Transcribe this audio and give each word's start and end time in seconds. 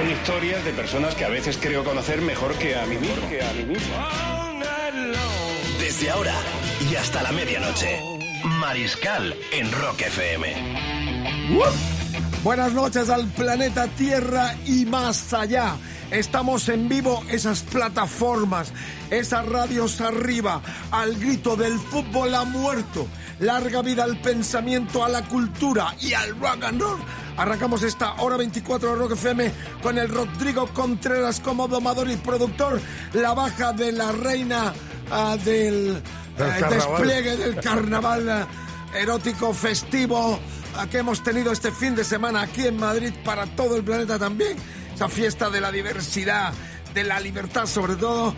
Son 0.00 0.10
historias 0.10 0.64
de 0.64 0.72
personas 0.72 1.14
que 1.14 1.26
a 1.26 1.28
veces 1.28 1.58
creo 1.60 1.84
conocer 1.84 2.22
mejor 2.22 2.54
que 2.54 2.74
a 2.74 2.86
mí 2.86 2.96
mismo. 2.96 3.22
Desde 5.78 6.08
ahora 6.08 6.32
y 6.90 6.94
hasta 6.94 7.22
la 7.22 7.32
medianoche. 7.32 8.00
Mariscal 8.44 9.36
en 9.52 9.70
Rock 9.70 10.00
FM. 10.00 10.54
Buenas 12.42 12.72
noches 12.72 13.10
al 13.10 13.26
planeta 13.26 13.88
Tierra 13.88 14.54
y 14.64 14.86
más 14.86 15.34
allá. 15.34 15.76
Estamos 16.10 16.70
en 16.70 16.88
vivo, 16.88 17.22
esas 17.28 17.60
plataformas, 17.60 18.72
esas 19.10 19.46
radios 19.46 20.00
arriba, 20.00 20.62
al 20.92 21.14
grito 21.16 21.56
del 21.56 21.78
fútbol 21.78 22.34
ha 22.34 22.44
muerto. 22.44 23.06
Larga 23.38 23.82
vida 23.82 24.04
al 24.04 24.18
pensamiento, 24.22 25.04
a 25.04 25.10
la 25.10 25.28
cultura 25.28 25.94
y 26.00 26.14
al 26.14 26.30
rock 26.40 26.64
and 26.64 26.80
roll. 26.80 27.00
Arrancamos 27.36 27.82
esta 27.82 28.14
hora 28.14 28.36
24 28.36 28.90
de 28.90 28.96
Rock 28.96 29.12
FM 29.12 29.52
con 29.82 29.98
el 29.98 30.08
Rodrigo 30.08 30.66
Contreras 30.68 31.40
como 31.40 31.68
domador 31.68 32.10
y 32.10 32.16
productor. 32.16 32.80
La 33.14 33.32
baja 33.34 33.72
de 33.72 33.92
la 33.92 34.12
reina 34.12 34.74
ah, 35.10 35.36
del, 35.42 36.02
Del 36.36 36.48
eh, 36.48 36.66
despliegue 36.68 37.36
del 37.36 37.56
carnaval 37.56 38.28
eh, 38.28 39.00
erótico 39.00 39.54
festivo 39.54 40.38
ah, 40.76 40.86
que 40.86 40.98
hemos 40.98 41.22
tenido 41.22 41.52
este 41.52 41.70
fin 41.70 41.94
de 41.94 42.04
semana 42.04 42.42
aquí 42.42 42.66
en 42.66 42.76
Madrid 42.78 43.12
para 43.24 43.46
todo 43.46 43.76
el 43.76 43.84
planeta 43.84 44.18
también. 44.18 44.56
Esa 44.94 45.08
fiesta 45.08 45.48
de 45.48 45.60
la 45.60 45.72
diversidad, 45.72 46.52
de 46.92 47.04
la 47.04 47.18
libertad, 47.20 47.66
sobre 47.66 47.96
todo 47.96 48.34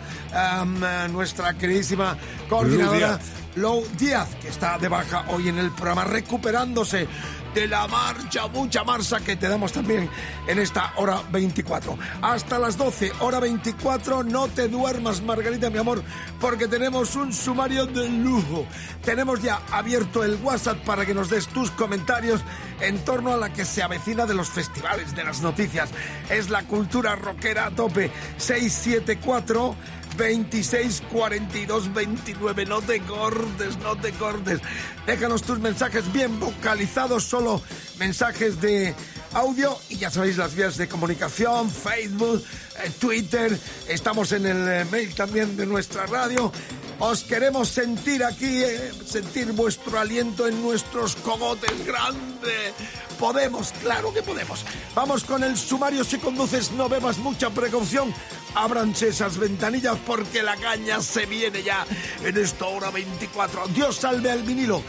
nuestra 1.11 1.55
queridísima 1.55 2.17
coordinadora 2.47 3.19
Lou 3.55 3.85
Díaz, 3.97 4.29
que 4.41 4.47
está 4.47 4.77
de 4.77 4.87
baja 4.87 5.25
hoy 5.29 5.49
en 5.49 5.59
el 5.59 5.71
programa, 5.71 6.05
recuperándose 6.05 7.07
de 7.53 7.67
la 7.67 7.87
marcha, 7.87 8.47
mucha 8.47 8.83
marcha 8.83 9.19
que 9.19 9.35
te 9.35 9.47
damos 9.47 9.71
también 9.71 10.09
en 10.47 10.59
esta 10.59 10.93
hora 10.97 11.21
24. 11.31 11.97
Hasta 12.21 12.57
las 12.57 12.77
12, 12.77 13.11
hora 13.19 13.39
24, 13.39 14.23
no 14.23 14.47
te 14.47 14.67
duermas, 14.67 15.21
Margarita, 15.21 15.69
mi 15.69 15.77
amor, 15.77 16.03
porque 16.39 16.67
tenemos 16.67 17.15
un 17.15 17.31
sumario 17.31 17.85
de 17.85 18.09
lujo. 18.09 18.65
Tenemos 19.03 19.41
ya 19.41 19.61
abierto 19.71 20.23
el 20.23 20.35
WhatsApp 20.35 20.83
para 20.85 21.05
que 21.05 21.13
nos 21.13 21.29
des 21.29 21.47
tus 21.47 21.69
comentarios 21.71 22.41
en 22.81 22.97
torno 23.05 23.33
a 23.33 23.37
la 23.37 23.53
que 23.53 23.65
se 23.65 23.83
avecina 23.83 24.25
de 24.25 24.33
los 24.33 24.49
festivales, 24.49 25.15
de 25.15 25.23
las 25.23 25.41
noticias. 25.41 25.89
Es 26.29 26.49
la 26.49 26.63
cultura 26.63 27.15
rockera 27.15 27.67
a 27.67 27.71
tope. 27.71 28.11
674 28.37 29.75
26 30.17 31.03
42 31.11 31.93
29. 31.93 32.65
No 32.65 32.81
te 32.81 32.99
cortes, 33.01 33.77
no 33.79 33.95
te 33.95 34.11
cortes. 34.11 34.59
Déjanos 35.05 35.43
tus 35.43 35.59
mensajes 35.59 36.11
bien 36.11 36.39
vocalizados, 36.39 37.23
solo 37.23 37.61
mensajes 37.97 38.59
de 38.61 38.93
audio 39.33 39.77
y 39.89 39.97
ya 39.97 40.09
sabéis 40.09 40.37
las 40.37 40.55
vías 40.55 40.77
de 40.77 40.87
comunicación, 40.87 41.69
Facebook, 41.69 42.43
eh, 42.83 42.91
Twitter. 42.99 43.57
Estamos 43.87 44.31
en 44.31 44.45
el 44.45 44.67
eh, 44.67 44.85
mail 44.91 45.13
también 45.15 45.57
de 45.57 45.65
nuestra 45.65 46.05
radio. 46.05 46.51
Os 46.99 47.23
queremos 47.23 47.69
sentir 47.69 48.23
aquí, 48.23 48.63
eh, 48.63 48.91
sentir 49.05 49.51
vuestro 49.51 49.99
aliento 49.99 50.47
en 50.47 50.61
nuestros 50.61 51.15
cogotes 51.17 51.85
grande. 51.85 52.73
Podemos, 53.19 53.71
claro 53.81 54.13
que 54.13 54.21
podemos. 54.21 54.63
Vamos 54.95 55.23
con 55.23 55.43
el 55.43 55.57
sumario. 55.57 56.03
Si 56.03 56.17
conduces, 56.17 56.71
no 56.71 56.87
bebas 56.87 57.17
mucha 57.17 57.49
precaución. 57.49 58.13
Ábranse 58.55 59.09
esas 59.09 59.37
ventanillas 59.37 59.97
porque 60.05 60.43
la 60.43 60.55
caña 60.55 61.01
se 61.01 61.25
viene 61.25 61.63
ya 61.63 61.85
en 62.23 62.37
esta 62.37 62.65
hora 62.67 62.91
24. 62.91 63.67
Dios 63.67 63.97
salve 63.97 64.31
al 64.31 64.43
vinilo. 64.43 64.81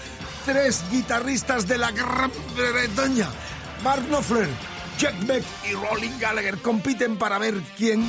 Tres 0.45 0.85
guitarristas 0.91 1.67
de 1.67 1.79
la 1.79 1.91
Gran 1.91 2.31
Bretaña. 2.55 3.29
Mark 3.83 4.07
Knopfler, 4.09 4.49
Jack 4.99 5.27
Beck 5.27 5.45
y 5.69 5.73
Rolling 5.75 6.19
Gallagher 6.19 6.59
compiten 6.59 7.17
para 7.17 7.39
ver 7.39 7.55
quién 7.77 8.09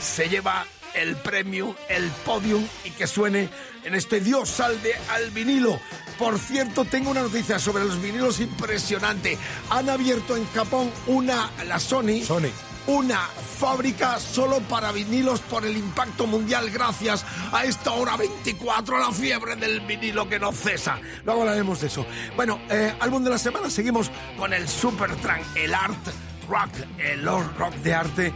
se 0.00 0.28
lleva 0.28 0.66
el 0.96 1.16
premio, 1.16 1.76
el 1.88 2.10
podium 2.24 2.66
y 2.84 2.90
que 2.90 3.06
suene 3.06 3.48
en 3.84 3.94
este 3.94 4.20
Dios 4.20 4.48
salve 4.48 4.94
al 5.10 5.30
vinilo. 5.30 5.78
Por 6.18 6.38
cierto, 6.38 6.84
tengo 6.84 7.10
una 7.10 7.22
noticia 7.22 7.58
sobre 7.58 7.84
los 7.84 8.00
vinilos 8.02 8.40
impresionante. 8.40 9.38
Han 9.70 9.88
abierto 9.88 10.36
en 10.36 10.46
Japón 10.48 10.90
una, 11.06 11.50
la 11.66 11.78
Sony, 11.78 12.24
Sony. 12.24 12.50
una 12.86 13.20
fábrica 13.58 14.18
solo 14.18 14.60
para 14.60 14.90
vinilos 14.92 15.40
por 15.40 15.64
el 15.64 15.76
impacto 15.76 16.26
mundial 16.26 16.70
gracias 16.70 17.24
a 17.52 17.64
esta 17.64 17.92
hora 17.92 18.16
24, 18.16 18.98
la 18.98 19.12
fiebre 19.12 19.56
del 19.56 19.80
vinilo 19.82 20.28
que 20.28 20.40
no 20.40 20.50
cesa. 20.52 20.98
Luego 21.24 21.42
hablaremos 21.42 21.80
de 21.80 21.86
eso. 21.86 22.06
Bueno, 22.34 22.58
eh, 22.70 22.94
álbum 22.98 23.22
de 23.22 23.30
la 23.30 23.38
semana, 23.38 23.70
seguimos 23.70 24.10
con 24.36 24.52
el 24.52 24.66
Supertramp, 24.68 25.44
el 25.56 25.74
art 25.74 26.08
rock, 26.48 26.70
el 26.98 27.24
rock 27.24 27.74
de 27.76 27.94
arte, 27.94 28.32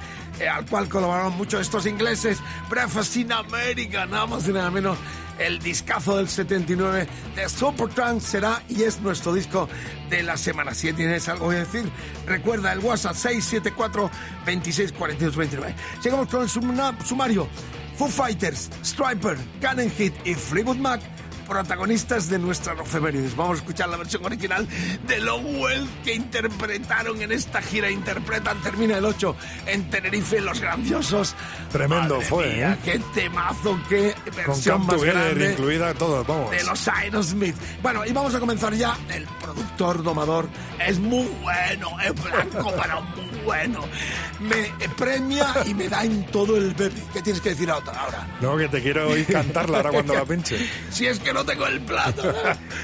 al 0.49 0.67
cual 0.67 0.89
colaboraron 0.89 1.37
muchos 1.37 1.61
estos 1.61 1.87
ingleses. 1.87 2.39
Breakfast 2.69 3.17
in 3.17 3.33
America, 3.33 4.07
nada 4.07 4.27
más 4.27 4.47
y 4.49 4.53
nada 4.53 4.71
menos. 4.71 4.99
El 5.39 5.59
discazo 5.59 6.19
del 6.19 6.29
79 6.29 7.09
de 7.35 7.49
Supertramp 7.49 8.21
será 8.21 8.63
y 8.69 8.83
es 8.83 9.01
nuestro 9.01 9.33
disco 9.33 9.69
de 10.11 10.23
la 10.23 10.37
semana. 10.37 10.75
Si 10.75 10.93
tienes 10.93 11.29
algo 11.31 11.49
que 11.49 11.57
decir, 11.57 11.91
recuerda 12.27 12.73
el 12.73 12.81
WhatsApp 12.81 13.15
674 13.15 14.11
26 14.45 14.93
42 14.93 15.37
29. 15.37 15.75
Llegamos 16.05 16.29
con 16.29 16.43
el 16.43 16.49
suma- 16.49 16.95
sumario. 17.05 17.49
Foo 17.97 18.09
Fighters, 18.09 18.71
Striper, 18.85 19.37
Cannon 19.61 19.91
Hit 19.91 20.15
y 20.25 20.35
Fleetwood 20.35 20.77
Mac 20.77 21.01
protagonistas 21.51 22.31
de 22.31 22.39
nuestra 22.39 22.75
efemérides. 22.75 23.35
Vamos 23.35 23.59
a 23.59 23.61
escuchar 23.61 23.89
la 23.89 23.97
versión 23.97 24.25
original 24.25 24.69
de 25.07 25.19
Lowell 25.19 25.85
que 26.05 26.15
interpretaron 26.15 27.21
en 27.21 27.33
esta 27.33 27.61
gira. 27.61 27.91
Interpretan, 27.91 28.63
termina 28.63 28.99
el 28.99 29.05
8 29.05 29.37
en 29.67 29.91
Tenerife, 29.91 30.41
los 30.41 30.61
grandiosos. 30.61 31.35
Tremendo 31.73 32.15
Madre 32.15 32.27
fue, 32.27 32.55
mía, 32.55 32.73
¿eh? 32.73 32.79
Qué 32.85 33.01
temazo, 33.21 33.81
qué 33.89 34.15
Con 34.25 34.37
versión 34.37 34.87
Come 34.87 34.93
más 34.93 35.05
grande 35.05 35.51
incluida, 35.51 35.93
todo, 35.95 36.25
vamos. 36.25 36.53
de 36.53 36.63
los 36.63 36.87
Aerosmith. 36.89 37.57
Bueno, 37.83 38.07
y 38.07 38.13
vamos 38.13 38.33
a 38.33 38.39
comenzar 38.41 38.73
ya. 38.75 38.97
El 39.13 39.27
productor 39.43 40.05
domador 40.05 40.49
es 40.87 41.01
muy 41.01 41.27
bueno, 41.43 41.89
es 42.01 42.15
blanco, 42.15 42.73
pero 42.81 43.03
muy 43.03 43.30
bueno. 43.45 43.85
Me 44.41 44.73
premia 44.97 45.55
y 45.67 45.75
me 45.75 45.89
da 45.89 46.05
en 46.05 46.25
todo 46.27 46.57
el 46.57 46.73
baby. 46.75 47.03
¿Qué 47.13 47.23
tienes 47.23 47.43
que 47.43 47.51
decir 47.51 47.71
ahora? 47.71 47.93
ahora? 47.93 48.29
No, 48.41 48.57
que 48.57 48.69
te 48.69 48.83
quiero 48.83 49.09
oír 49.09 49.27
cantarla 49.27 49.79
ahora 49.79 49.91
cuando 49.91 50.15
la 50.15 50.25
pinche. 50.25 50.57
Si 50.91 51.07
es 51.07 51.19
que 51.19 51.33
no 51.33 51.45
tengo 51.45 51.67
el 51.67 51.81
plato. 51.81 52.23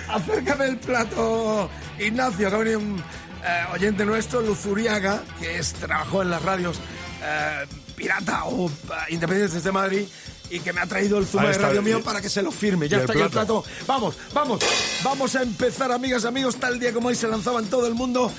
Acércame 0.08 0.66
el 0.66 0.78
plato, 0.78 1.70
Ignacio, 1.98 2.48
que 2.48 2.54
ha 2.54 2.58
venido 2.58 2.78
un 2.78 2.98
eh, 2.98 3.64
oyente 3.72 4.04
nuestro, 4.04 4.40
Luzuriaga, 4.42 5.22
que 5.40 5.58
es, 5.58 5.72
trabajó 5.74 6.22
en 6.22 6.30
las 6.30 6.42
radios 6.42 6.78
eh, 7.22 7.66
Pirata 7.94 8.44
o 8.44 8.68
eh, 8.68 8.72
Independientes 9.10 9.62
de 9.62 9.72
Madrid 9.72 10.04
y 10.50 10.60
que 10.60 10.72
me 10.72 10.80
ha 10.80 10.86
traído 10.86 11.18
el 11.18 11.26
zumo 11.26 11.46
de 11.48 11.58
radio 11.58 11.82
mío 11.82 12.02
para 12.02 12.20
que 12.20 12.28
se 12.28 12.42
lo 12.42 12.50
firme. 12.52 12.88
Ya 12.88 12.98
está 12.98 13.12
aquí 13.12 13.22
el 13.22 13.30
plato. 13.30 13.62
plato. 13.62 13.84
Vamos, 13.86 14.16
vamos, 14.32 14.60
vamos 15.02 15.34
a 15.36 15.42
empezar, 15.42 15.90
amigas, 15.90 16.24
amigos, 16.24 16.56
tal 16.56 16.78
día 16.78 16.92
como 16.92 17.08
hoy 17.08 17.14
se 17.14 17.28
lanzaba 17.28 17.60
en 17.60 17.66
todo 17.66 17.86
el 17.86 17.94
mundo. 17.94 18.32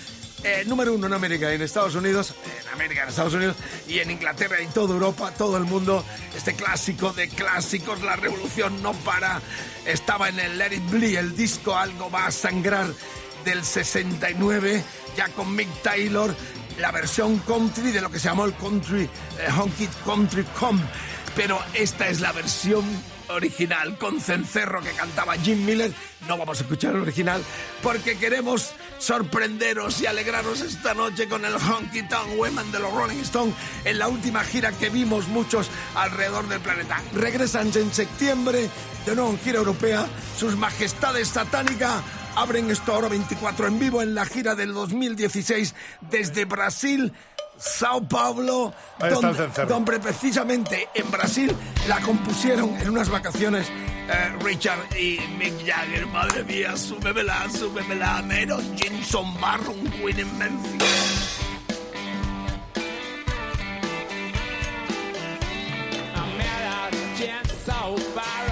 Eh, 0.43 0.63
número 0.65 0.93
uno 0.93 1.07
en 1.07 1.13
América 1.13 1.51
y 1.51 1.55
en 1.55 1.61
Estados 1.61 1.95
Unidos, 1.95 2.33
en 2.61 2.73
América, 2.73 3.03
en 3.03 3.09
Estados 3.09 3.33
Unidos 3.33 3.55
y 3.87 3.99
en 3.99 4.11
Inglaterra 4.11 4.61
y 4.61 4.67
toda 4.67 4.93
Europa, 4.93 5.31
todo 5.37 5.57
el 5.57 5.63
mundo. 5.63 6.03
Este 6.35 6.53
clásico 6.53 7.11
de 7.13 7.27
clásicos, 7.27 8.01
la 8.01 8.15
revolución 8.15 8.81
no 8.81 8.93
para. 8.93 9.41
Estaba 9.85 10.29
en 10.29 10.39
el 10.39 10.57
Let 10.57 10.73
It 10.73 10.89
Bleed, 10.89 11.17
el 11.17 11.35
disco 11.35 11.75
Algo 11.75 12.11
va 12.11 12.27
a 12.27 12.31
sangrar 12.31 12.87
del 13.45 13.63
69, 13.63 14.83
ya 15.15 15.29
con 15.29 15.55
Mick 15.55 15.81
Taylor, 15.81 16.35
la 16.79 16.91
versión 16.91 17.39
country 17.39 17.91
de 17.91 18.01
lo 18.01 18.11
que 18.11 18.19
se 18.19 18.27
llamó 18.27 18.45
el 18.45 18.53
country, 18.55 19.03
eh, 19.03 19.09
Honky 19.57 19.87
Country 20.05 20.43
Com. 20.59 20.79
Pero 21.35 21.59
esta 21.73 22.07
es 22.09 22.19
la 22.19 22.31
versión 22.31 22.83
original 23.29 23.97
con 23.97 24.19
cencerro 24.19 24.81
que 24.81 24.91
cantaba 24.91 25.35
Jim 25.37 25.65
Miller. 25.65 25.91
No 26.27 26.37
vamos 26.37 26.59
a 26.59 26.63
escuchar 26.63 26.95
el 26.95 27.01
original 27.01 27.43
porque 27.81 28.17
queremos 28.17 28.71
sorprenderos 28.99 30.01
y 30.01 30.05
alegraros 30.05 30.61
esta 30.61 30.93
noche 30.93 31.27
con 31.27 31.45
el 31.45 31.55
Honky 31.55 32.03
Tonk 32.03 32.37
Women 32.37 32.71
de 32.71 32.79
los 32.79 32.93
Rolling 32.93 33.21
Stones 33.21 33.55
en 33.85 33.99
la 33.99 34.07
última 34.07 34.43
gira 34.43 34.71
que 34.71 34.89
vimos 34.89 35.27
muchos 35.27 35.69
alrededor 35.95 36.47
del 36.47 36.59
planeta. 36.59 37.01
Regresan 37.13 37.71
en 37.75 37.93
septiembre 37.93 38.69
de 39.05 39.15
nuevo 39.15 39.31
en 39.31 39.39
gira 39.39 39.59
europea. 39.59 40.07
Sus 40.37 40.55
majestades 40.55 41.29
satánica 41.29 42.01
abren 42.35 42.69
esto 42.69 42.93
ahora 42.93 43.07
24 43.07 43.67
en 43.67 43.79
vivo 43.79 44.01
en 44.01 44.13
la 44.13 44.25
gira 44.25 44.55
del 44.55 44.73
2016 44.73 45.73
desde 46.09 46.45
Brasil 46.45 47.13
Sao 47.57 48.01
Paulo, 48.07 48.73
donde, 49.67 49.99
precisamente 49.99 50.89
en 50.93 51.09
Brasil 51.11 51.55
la 51.87 51.99
compusieron 52.01 52.75
en 52.79 52.89
unas 52.89 53.09
vacaciones 53.09 53.67
eh, 53.69 54.35
Richard 54.41 54.95
y 54.97 55.19
Mick 55.37 55.65
Jagger. 55.65 56.07
Madre 56.07 56.43
mía, 56.43 56.77
súbemela, 56.77 57.49
súbemela. 57.49 58.21
Mero 58.21 58.57
Jenson 58.77 59.39
Barron, 59.41 59.83
Queen 59.91 60.19
en 60.19 60.37
Memphis. 60.37 61.37
Ole, 67.87 68.46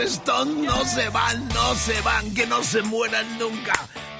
Stones 0.00 0.54
no 0.64 0.84
se 0.84 1.08
van, 1.08 1.48
no 1.48 1.74
se 1.74 2.00
van, 2.02 2.32
que 2.32 2.46
no 2.46 2.62
se 2.62 2.82
mueran 2.82 3.38
nunca. 3.38 3.72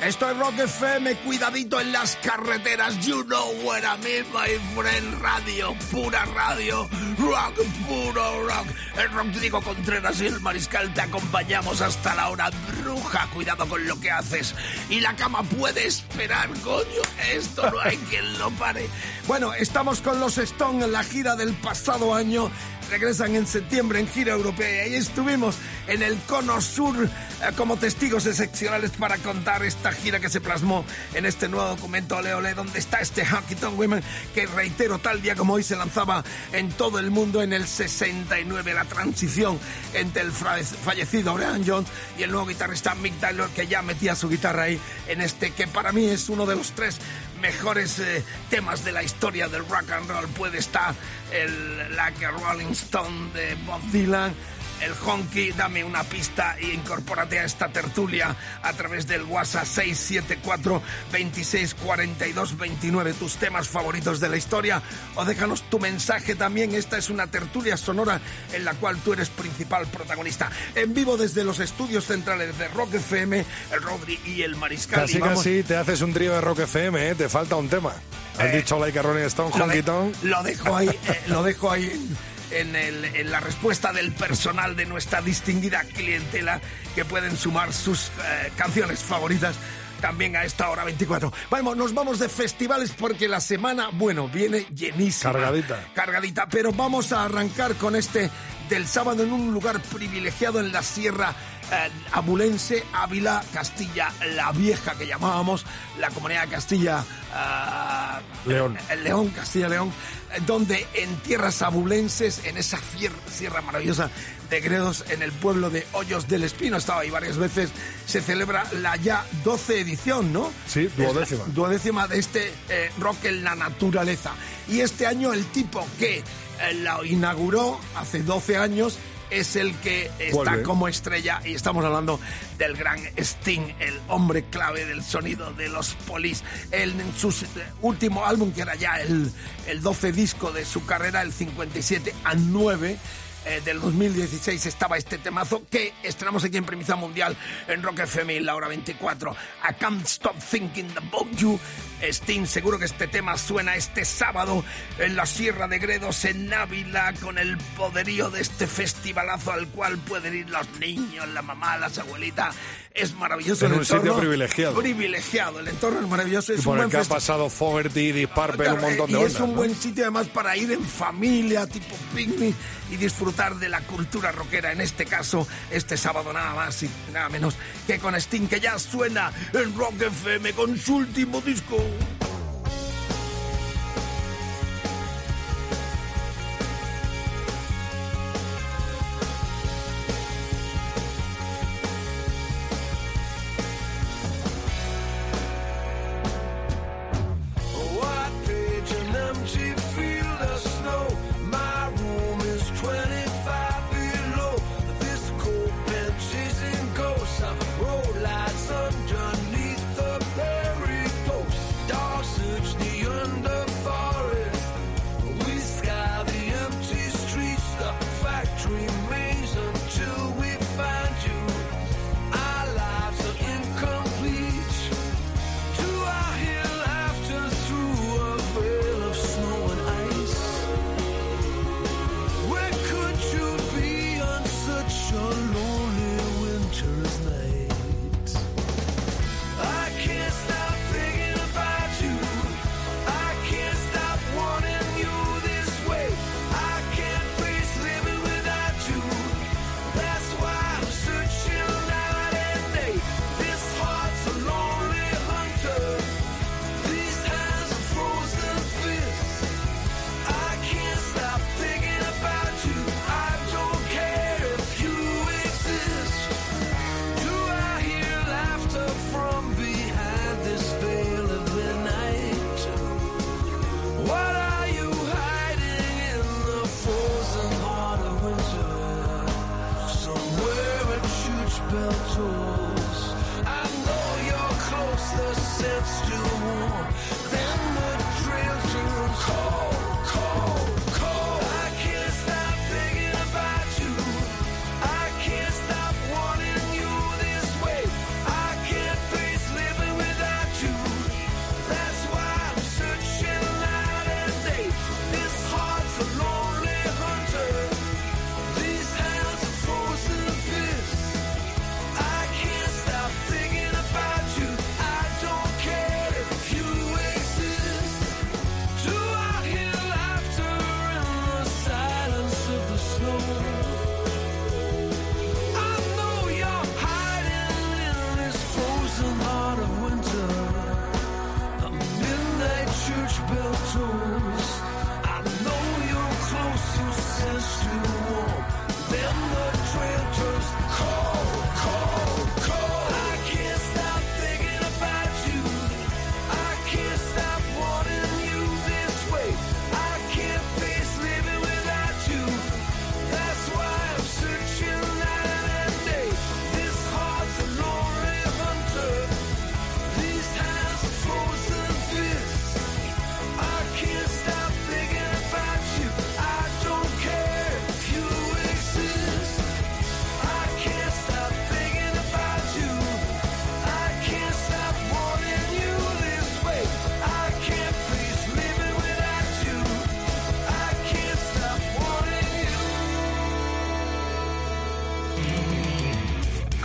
Esto 0.02 0.30
es 0.30 0.36
Rock 0.36 0.58
FM, 0.58 1.16
cuidadito 1.18 1.80
en 1.80 1.92
las 1.92 2.16
carreteras. 2.16 2.98
You 3.04 3.24
know 3.24 3.52
where 3.64 3.84
I'm 3.84 4.00
in, 4.06 4.24
my 4.32 4.48
friend. 4.74 5.20
Radio, 5.20 5.74
pura 5.90 6.24
radio. 6.26 6.88
Rock, 7.18 7.56
puro 7.86 8.46
rock. 8.46 8.66
El 8.96 9.10
rock 9.10 9.26
Diego 9.26 9.60
Contreras 9.60 10.20
y 10.20 10.26
el 10.26 10.40
Mariscal 10.40 10.92
te 10.94 11.00
acompañamos 11.00 11.80
hasta 11.80 12.14
la 12.14 12.28
hora 12.30 12.50
bruja. 12.80 13.28
Cuidado 13.34 13.68
con 13.68 13.86
lo 13.86 14.00
que 14.00 14.10
haces. 14.10 14.54
Y 14.88 15.00
la 15.00 15.16
cama 15.16 15.42
puede 15.42 15.86
esperar, 15.86 16.48
coño. 16.64 17.02
Esto 17.32 17.70
no 17.70 17.80
hay 17.80 17.96
quien 18.10 18.38
lo 18.38 18.50
pare. 18.52 18.88
Bueno, 19.26 19.52
estamos 19.52 20.00
con 20.00 20.20
los 20.20 20.38
Stones 20.38 20.84
en 20.84 20.92
la 20.92 21.02
gira 21.02 21.34
del 21.34 21.54
pasado 21.54 22.14
año 22.14 22.50
regresan 22.88 23.34
en 23.34 23.46
septiembre 23.46 24.00
en 24.00 24.08
gira 24.08 24.32
europea 24.32 24.86
y 24.86 24.90
ahí 24.90 24.94
estuvimos 24.94 25.56
en 25.88 26.02
el 26.02 26.16
Cono 26.26 26.60
Sur 26.60 27.04
eh, 27.04 27.08
como 27.56 27.76
testigos 27.76 28.26
excepcionales 28.26 28.92
para 28.92 29.18
contar 29.18 29.64
esta 29.64 29.90
gira 29.90 30.20
que 30.20 30.28
se 30.28 30.40
plasmó 30.40 30.84
en 31.14 31.26
este 31.26 31.48
nuevo 31.48 31.68
documento. 31.68 32.16
Ole 32.16 32.34
Ole, 32.34 32.54
donde 32.54 32.78
está 32.78 33.00
este 33.00 33.26
Tonk 33.60 33.78
Women 33.78 34.02
que 34.34 34.46
reitero 34.46 34.98
tal 34.98 35.20
día 35.20 35.34
como 35.34 35.54
hoy 35.54 35.62
se 35.62 35.76
lanzaba 35.76 36.22
en 36.52 36.70
todo 36.70 36.98
el 36.98 37.10
mundo 37.10 37.42
en 37.42 37.52
el 37.52 37.66
69, 37.66 38.74
la 38.74 38.84
transición 38.84 39.58
entre 39.94 40.22
el 40.22 40.32
fallecido 40.32 41.34
Brian 41.34 41.64
Jones 41.66 41.88
y 42.18 42.22
el 42.22 42.30
nuevo 42.30 42.46
guitarrista 42.46 42.94
Mick 42.94 43.18
Taylor 43.18 43.48
que 43.50 43.66
ya 43.66 43.82
metía 43.82 44.14
su 44.14 44.28
guitarra 44.28 44.64
ahí 44.64 44.78
en 45.08 45.20
este 45.20 45.52
que 45.52 45.66
para 45.66 45.92
mí 45.92 46.06
es 46.06 46.28
uno 46.28 46.46
de 46.46 46.56
los 46.56 46.72
tres 46.72 46.98
mejores 47.40 47.98
eh, 47.98 48.24
temas 48.50 48.84
de 48.84 48.92
la 48.92 49.02
historia 49.02 49.48
del 49.48 49.66
rock 49.68 49.90
and 49.90 50.10
roll. 50.10 50.28
Puede 50.28 50.58
estar 50.58 50.94
el 51.32 51.96
Like 51.96 52.24
a 52.24 52.30
Rolling 52.30 52.72
Stone 52.72 53.32
de 53.32 53.54
Bob 53.66 53.80
Dylan, 53.92 54.34
el 54.80 54.92
Honky, 55.04 55.52
dame 55.52 55.82
una 55.84 56.04
pista 56.04 56.56
e 56.58 56.68
incorpórate 56.74 57.38
a 57.38 57.44
esta 57.44 57.68
tertulia 57.68 58.34
a 58.62 58.72
través 58.74 59.06
del 59.06 59.22
WhatsApp 59.24 59.64
674 59.66 60.82
26 61.12 61.74
42 61.74 62.56
29 62.56 63.12
tus 63.14 63.34
temas 63.36 63.68
favoritos 63.68 64.20
de 64.20 64.28
la 64.28 64.36
historia 64.36 64.82
o 65.16 65.24
déjanos 65.24 65.62
tu 65.68 65.78
mensaje 65.78 66.34
también. 66.34 66.74
Esta 66.74 66.98
es 66.98 67.10
una 67.10 67.26
tertulia 67.26 67.76
sonora 67.76 68.20
en 68.52 68.64
la 68.64 68.74
cual 68.74 68.96
tú 68.98 69.12
eres 69.12 69.28
principal 69.30 69.86
protagonista. 69.88 70.50
En 70.74 70.94
vivo 70.94 71.16
desde 71.16 71.44
los 71.44 71.58
estudios 71.60 72.04
centrales 72.06 72.56
de 72.58 72.68
Rock 72.68 72.94
FM, 72.94 73.44
el 73.72 73.82
Rodri 73.82 74.20
y 74.24 74.42
el 74.42 74.56
Mariscal. 74.56 75.00
Casi, 75.00 75.18
vamos- 75.18 75.38
casi 75.38 75.62
te 75.62 75.76
haces 75.76 76.00
un 76.02 76.12
trío 76.12 76.32
de 76.34 76.40
Rock 76.40 76.60
FM, 76.60 77.10
¿eh? 77.10 77.14
Te 77.14 77.28
falta 77.28 77.56
un 77.56 77.68
tema. 77.68 77.92
Has 78.38 78.46
Eh, 78.54 78.56
dicho 78.58 78.78
Like 78.78 78.98
a 78.98 79.02
Rolling 79.02 79.24
Stone, 79.26 79.50
Honky 79.52 79.82
Tonk. 79.82 80.14
lo 80.22 80.42
dejo 80.44 80.76
ahí, 80.76 80.88
eh, 80.88 81.22
lo 81.26 81.42
dejo 81.42 81.70
ahí 81.72 82.08
en, 82.50 82.74
en 82.74 82.76
el- 82.76 83.04
en 83.16 83.30
la 83.30 83.40
respuesta 83.40 83.92
del 83.92 84.12
personal 84.12 84.76
de 84.76 84.86
nuestra 84.86 85.20
distinguida 85.22 85.82
clientela 85.84 86.60
que 86.94 87.04
pueden 87.04 87.36
sumar 87.36 87.72
sus 87.72 88.08
eh, 88.08 88.52
canciones 88.56 89.00
favoritas 89.00 89.56
también 90.00 90.36
a 90.36 90.44
esta 90.44 90.68
hora 90.70 90.84
24. 90.84 91.32
Vamos, 91.50 91.76
nos 91.76 91.92
vamos 91.92 92.18
de 92.20 92.28
festivales 92.28 92.92
porque 92.96 93.26
la 93.28 93.40
semana, 93.40 93.88
bueno, 93.92 94.28
viene 94.28 94.64
llenísima. 94.74 95.32
Cargadita. 95.32 95.84
Cargadita, 95.94 96.48
pero 96.48 96.72
vamos 96.72 97.12
a 97.12 97.24
arrancar 97.24 97.74
con 97.74 97.96
este 97.96 98.30
del 98.68 98.86
sábado 98.86 99.24
en 99.24 99.32
un 99.32 99.52
lugar 99.52 99.80
privilegiado 99.80 100.60
en 100.60 100.70
la 100.72 100.82
sierra 100.82 101.34
eh, 101.72 101.90
abulense, 102.12 102.84
Ávila, 102.92 103.42
Castilla 103.52 104.12
la 104.34 104.52
Vieja, 104.52 104.94
que 104.96 105.06
llamábamos 105.06 105.64
la 105.98 106.08
comunidad 106.10 106.44
de 106.44 106.48
Castilla 106.48 107.04
ah, 107.34 108.20
León. 108.46 108.76
el 108.90 109.04
León, 109.04 109.28
Castilla-León, 109.30 109.92
eh, 110.34 110.40
donde 110.46 110.86
en 110.94 111.16
tierras 111.18 111.62
abulenses, 111.62 112.42
en 112.44 112.56
esa 112.56 112.78
fier- 112.78 113.12
sierra 113.30 113.60
maravillosa 113.60 114.10
de 114.50 114.60
Gredos, 114.60 115.04
en 115.10 115.22
el 115.22 115.30
pueblo 115.32 115.68
de 115.68 115.86
Hoyos 115.92 116.26
del 116.26 116.42
Espino, 116.44 116.76
he 116.76 116.78
estado 116.78 117.00
ahí 117.00 117.10
varias 117.10 117.36
veces, 117.36 117.70
se 118.06 118.22
celebra 118.22 118.64
la 118.72 118.96
ya 118.96 119.24
12 119.44 119.80
edición, 119.80 120.32
¿no? 120.32 120.50
Sí, 120.66 120.86
Es 120.86 120.96
duodécima. 120.96 121.44
duodécima 121.48 122.08
de 122.08 122.18
este 122.18 122.52
eh, 122.70 122.90
Rock 122.98 123.26
en 123.26 123.44
la 123.44 123.54
Naturaleza. 123.54 124.32
Y 124.68 124.80
este 124.80 125.06
año 125.06 125.32
el 125.34 125.44
tipo 125.46 125.86
que 125.98 126.18
eh, 126.18 126.74
la 126.82 126.98
inauguró 127.04 127.78
hace 127.96 128.22
12 128.22 128.56
años 128.56 128.98
es 129.30 129.56
el 129.56 129.74
que 129.76 130.10
está 130.18 130.62
como 130.62 130.88
estrella 130.88 131.40
y 131.44 131.54
estamos 131.54 131.84
hablando 131.84 132.20
del 132.56 132.76
gran 132.76 132.98
Sting, 133.16 133.74
el 133.80 133.98
hombre 134.08 134.44
clave 134.44 134.84
del 134.86 135.02
sonido 135.02 135.52
de 135.52 135.68
los 135.68 135.94
polis. 136.06 136.42
Él, 136.70 136.98
en 136.98 137.14
su 137.16 137.30
eh, 137.30 137.64
último 137.82 138.24
álbum, 138.24 138.52
que 138.52 138.62
era 138.62 138.74
ya 138.74 139.00
el, 139.00 139.30
el 139.66 139.82
12 139.82 140.12
disco 140.12 140.52
de 140.52 140.64
su 140.64 140.84
carrera, 140.86 141.22
el 141.22 141.32
57 141.32 142.14
a 142.24 142.34
9, 142.34 142.98
eh, 143.44 143.60
del 143.64 143.80
2016 143.80 144.66
estaba 144.66 144.96
este 144.96 145.18
temazo 145.18 145.62
que 145.70 145.92
estrenamos 146.02 146.44
aquí 146.44 146.56
en 146.56 146.64
Premisa 146.64 146.96
Mundial 146.96 147.36
en 147.66 147.82
Rock 147.82 148.00
FM 148.00 148.40
la 148.40 148.54
hora 148.54 148.68
24. 148.68 149.32
I 149.68 149.74
can't 149.74 150.04
stop 150.06 150.36
thinking 150.38 150.90
about 150.96 151.30
you. 151.36 151.58
Sting, 152.02 152.46
seguro 152.46 152.78
que 152.78 152.84
este 152.84 153.08
tema 153.08 153.36
suena 153.36 153.74
este 153.74 154.04
sábado 154.04 154.64
en 154.98 155.16
la 155.16 155.26
Sierra 155.26 155.66
de 155.66 155.78
Gredos, 155.78 156.24
en 156.24 156.52
Ávila, 156.52 157.12
con 157.20 157.38
el 157.38 157.58
poderío 157.76 158.30
de 158.30 158.40
este 158.40 158.66
festivalazo 158.66 159.52
al 159.52 159.66
cual 159.68 159.98
pueden 159.98 160.36
ir 160.36 160.48
los 160.48 160.68
niños, 160.78 161.28
la 161.28 161.42
mamá, 161.42 161.76
las 161.76 161.98
abuelitas. 161.98 162.54
Es 163.00 163.14
maravilloso 163.14 163.66
En 163.66 163.72
el 163.72 163.78
un 163.78 163.84
sitio 163.84 163.98
entorno. 164.00 164.20
privilegiado. 164.20 164.74
Privilegiado, 164.80 165.60
el 165.60 165.68
entorno 165.68 166.00
es 166.00 166.08
maravilloso. 166.08 166.52
Es 166.52 166.58
Y 166.58 166.60
un 166.60 166.64
por 166.64 166.74
el 166.74 166.78
buen 166.86 166.90
que 166.90 166.96
ha 166.96 167.04
pasado 167.04 167.48
Fogerty, 167.50 168.12
Deep 168.12 168.30
Purple, 168.34 168.56
Claro, 168.64 168.74
un 168.76 168.80
montón 168.82 169.06
de 169.06 169.12
y 169.12 169.16
ondas, 169.16 169.32
es 169.34 169.40
un 169.40 169.50
¿no? 169.50 169.56
buen 169.56 169.74
sitio 169.74 170.04
además 170.04 170.26
para 170.28 170.56
ir 170.56 170.72
en 170.72 170.82
familia, 170.84 171.66
tipo 171.66 171.96
picnic 172.14 172.54
y 172.90 172.96
disfrutar 172.96 173.56
de 173.56 173.68
la 173.68 173.80
cultura 173.82 174.32
rockera. 174.32 174.72
En 174.72 174.80
este 174.80 175.06
caso, 175.06 175.46
este 175.70 175.96
sábado 175.96 176.32
nada 176.32 176.54
más 176.54 176.82
y 176.82 176.90
nada 177.12 177.28
menos 177.28 177.54
que 177.86 177.98
con 177.98 178.14
Sting, 178.16 178.48
que 178.48 178.60
ya 178.60 178.78
suena 178.78 179.32
en 179.52 179.76
Rock 179.76 180.02
FM 180.02 180.52
con 180.54 180.76
su 180.78 180.96
último 180.96 181.40
disco. 181.40 181.76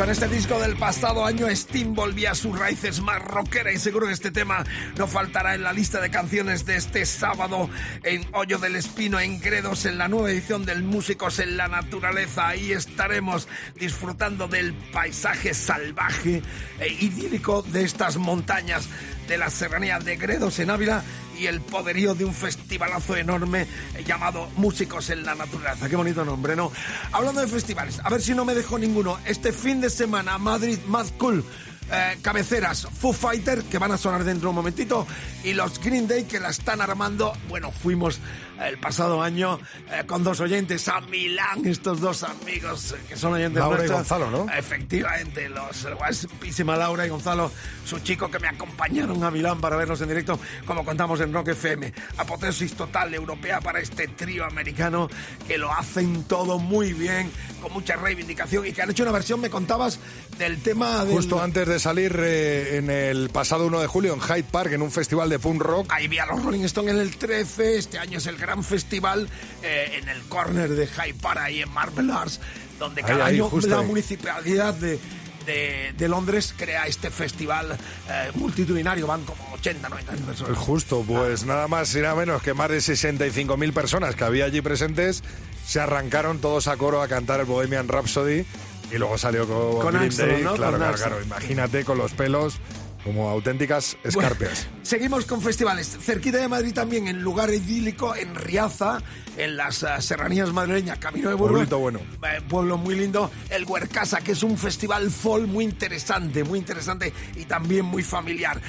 Con 0.03 0.11
este 0.11 0.27
disco 0.27 0.59
del 0.59 0.75
pasado 0.75 1.23
año, 1.23 1.47
Steam 1.55 1.95
volvía 1.95 2.31
a 2.31 2.35
sus 2.35 2.59
raíces 2.59 2.99
más 2.99 3.23
rockera 3.23 3.71
y 3.71 3.77
seguro 3.77 4.07
que 4.07 4.11
este 4.11 4.31
tema 4.31 4.65
no 4.97 5.07
faltará 5.07 5.55
en 5.55 5.63
la 5.63 5.71
lista 5.71 6.01
de 6.01 6.11
canciones 6.11 6.65
de 6.65 6.75
este 6.75 7.05
sábado 7.05 7.69
en 8.03 8.27
Hoyo 8.33 8.57
del 8.57 8.75
Espino, 8.75 9.21
en 9.21 9.39
Gredos, 9.39 9.85
en 9.85 9.97
la 9.97 10.09
nueva 10.09 10.29
edición 10.29 10.65
del 10.65 10.83
Músicos 10.83 11.39
en 11.39 11.55
la 11.55 11.69
Naturaleza. 11.69 12.49
Ahí 12.49 12.73
estaremos 12.73 13.47
disfrutando 13.75 14.49
del 14.49 14.73
paisaje 14.73 15.53
salvaje 15.53 16.43
e 16.81 16.87
idílico 16.89 17.61
de 17.61 17.85
estas 17.85 18.17
montañas 18.17 18.89
de 19.29 19.37
la 19.37 19.49
serranía 19.49 19.99
de 19.99 20.17
Gredos 20.17 20.59
en 20.59 20.69
Ávila 20.69 21.01
y 21.43 21.47
el 21.47 21.59
poderío 21.59 22.15
de 22.15 22.23
un 22.23 22.33
festivalazo 22.33 23.17
enorme 23.17 23.67
llamado 24.05 24.47
Músicos 24.55 25.09
en 25.09 25.25
la 25.25 25.35
Naturaleza. 25.35 25.89
Qué 25.89 25.97
bonito 25.97 26.23
nombre, 26.23 26.55
¿no? 26.55 26.71
Hablando 27.11 27.41
de 27.41 27.47
festivales, 27.47 27.99
a 28.01 28.09
ver 28.09 28.21
si 28.21 28.33
no 28.33 28.45
me 28.45 28.53
dejo 28.53 28.79
ninguno. 28.79 29.19
Este 29.25 29.51
fin 29.51 29.81
de 29.81 29.89
semana, 29.89 30.37
Madrid 30.37 30.79
Mad 30.87 31.07
Cool. 31.17 31.43
Eh, 31.91 32.17
cabeceras 32.21 32.87
Foo 32.99 33.13
Fighter 33.13 33.63
que 33.63 33.77
van 33.77 33.91
a 33.91 33.97
sonar 33.97 34.23
dentro 34.23 34.47
de 34.47 34.49
un 34.49 34.55
momentito 34.55 35.07
y 35.43 35.53
los 35.53 35.79
Green 35.79 36.07
Day 36.07 36.23
que 36.23 36.39
la 36.39 36.49
están 36.49 36.81
armando 36.81 37.33
bueno 37.49 37.71
fuimos 37.71 38.19
el 38.61 38.77
pasado 38.77 39.21
año 39.21 39.59
eh, 39.91 40.03
con 40.05 40.23
dos 40.23 40.39
oyentes 40.39 40.87
a 40.87 41.01
Milán 41.01 41.65
estos 41.65 41.99
dos 41.99 42.23
amigos 42.23 42.91
eh, 42.91 42.95
que 43.07 43.17
son 43.17 43.33
oyentes 43.33 43.59
Laura 43.59 43.85
y 43.85 43.89
nuestros. 43.89 44.19
Gonzalo, 44.19 44.31
¿no? 44.31 44.53
Efectivamente, 44.53 45.49
los 45.49 45.87
guapísima 45.95 46.75
Laura 46.75 47.05
y 47.05 47.09
Gonzalo, 47.09 47.51
su 47.85 47.99
chico 47.99 48.29
que 48.29 48.39
me 48.39 48.47
acompañaron 48.47 49.23
a 49.23 49.31
Milán 49.31 49.59
para 49.61 49.75
vernos 49.75 50.01
en 50.01 50.09
directo, 50.09 50.39
como 50.65 50.83
contamos 50.85 51.19
en 51.21 51.33
Rock 51.33 51.49
FM. 51.49 51.93
Apoteosis 52.17 52.73
total 52.73 53.13
europea 53.13 53.61
para 53.61 53.79
este 53.79 54.07
trío 54.07 54.45
americano 54.45 55.09
que 55.47 55.57
lo 55.57 55.71
hacen 55.71 56.23
todo 56.23 56.59
muy 56.59 56.93
bien, 56.93 57.31
con 57.61 57.73
mucha 57.73 57.95
reivindicación 57.95 58.65
y 58.67 58.71
que 58.71 58.81
han 58.81 58.91
hecho 58.91 59.03
una 59.03 59.11
versión, 59.11 59.39
me 59.39 59.49
contabas, 59.49 59.99
del 60.37 60.61
tema 60.61 61.05
del... 61.05 61.15
Justo 61.15 61.41
antes 61.41 61.67
de 61.67 61.72
salir 61.79 62.15
eh, 62.19 62.77
en 62.77 62.89
el 62.89 63.29
pasado 63.29 63.67
1 63.67 63.79
de 63.81 63.87
julio 63.87 64.13
en 64.13 64.19
Hyde 64.21 64.43
Park, 64.43 64.71
en 64.73 64.81
un 64.81 64.91
festival 64.91 65.29
de 65.29 65.39
punk 65.39 65.61
rock. 65.61 65.87
Ahí 65.89 66.07
vi 66.07 66.19
a 66.19 66.25
los 66.25 66.43
Rolling 66.43 66.63
Stone 66.65 66.91
en 66.91 66.97
el 66.99 67.15
13, 67.17 67.77
este 67.77 67.99
año 67.99 68.17
es 68.17 68.25
el 68.27 68.37
gran 68.37 68.63
festival 68.63 69.29
eh, 69.61 69.99
en 70.01 70.09
el 70.09 70.21
corner 70.23 70.69
de 70.69 70.87
Hyde 70.87 71.15
Park, 71.21 71.39
ahí 71.41 71.61
en 71.61 71.71
Marble 71.71 72.11
Arts, 72.11 72.39
donde 72.79 73.01
Ahí, 73.01 73.07
cada 73.07 73.25
ahí, 73.25 73.35
año 73.35 73.49
justo 73.49 73.75
la 73.75 73.81
ahí. 73.81 73.87
municipalidad 73.87 74.73
de, 74.75 74.99
de, 75.45 75.93
de 75.97 76.07
Londres 76.07 76.53
crea 76.57 76.87
este 76.87 77.09
festival 77.09 77.77
eh, 78.09 78.31
multitudinario, 78.35 79.05
van 79.07 79.23
como 79.23 79.43
80, 79.53 79.89
90 79.89 80.11
mil 80.13 80.21
personas. 80.23 80.57
Justo, 80.57 81.03
pues 81.07 81.45
nada 81.45 81.67
más 81.67 81.93
y 81.95 81.99
nada 81.99 82.15
menos 82.15 82.41
que 82.41 82.53
más 82.53 82.69
de 82.69 82.77
65.000 82.77 83.73
personas 83.73 84.15
que 84.15 84.23
había 84.23 84.45
allí 84.45 84.61
presentes 84.61 85.23
se 85.65 85.79
arrancaron 85.79 86.39
todos 86.39 86.67
a 86.67 86.75
coro 86.77 87.01
a 87.01 87.07
cantar 87.07 87.39
el 87.39 87.45
Bohemian 87.45 87.87
Rhapsody 87.87 88.45
y 88.93 88.97
luego 88.97 89.17
salió 89.17 89.47
con, 89.47 89.81
Con 89.81 89.93
Green 89.95 90.15
Day. 90.15 90.43
¿no? 90.43 90.53
Claro, 90.53 90.77
Con 90.77 90.93
claro. 90.93 91.21
Imagínate 91.21 91.83
con 91.83 91.97
los 91.97 92.13
pelos 92.13 92.59
como 93.03 93.29
auténticas 93.29 93.97
escarpias. 94.03 94.65
Bueno, 94.65 94.79
seguimos 94.83 95.25
con 95.25 95.41
festivales. 95.41 95.97
Cerquita 96.01 96.37
de 96.37 96.47
Madrid 96.47 96.73
también, 96.73 97.07
en 97.07 97.21
lugar 97.21 97.53
idílico, 97.53 98.15
en 98.15 98.33
Riaza, 98.35 99.01
en 99.35 99.57
las 99.57 99.83
eh, 99.83 99.87
serranías 99.99 100.53
madrileñas, 100.53 100.99
Camino 100.99 101.29
de 101.29 101.35
Burgos. 101.35 101.69
Bueno. 101.69 101.99
Eh, 101.99 102.41
pueblo 102.47 102.77
muy 102.77 102.95
lindo. 102.95 103.29
El 103.49 103.65
Huercasa, 103.65 104.21
que 104.21 104.31
es 104.33 104.43
un 104.43 104.57
festival 104.57 105.09
folk 105.11 105.47
muy 105.47 105.65
interesante, 105.65 106.43
muy 106.43 106.59
interesante 106.59 107.11
y 107.35 107.45
también 107.45 107.85
muy 107.85 108.03
familiar. 108.03 108.61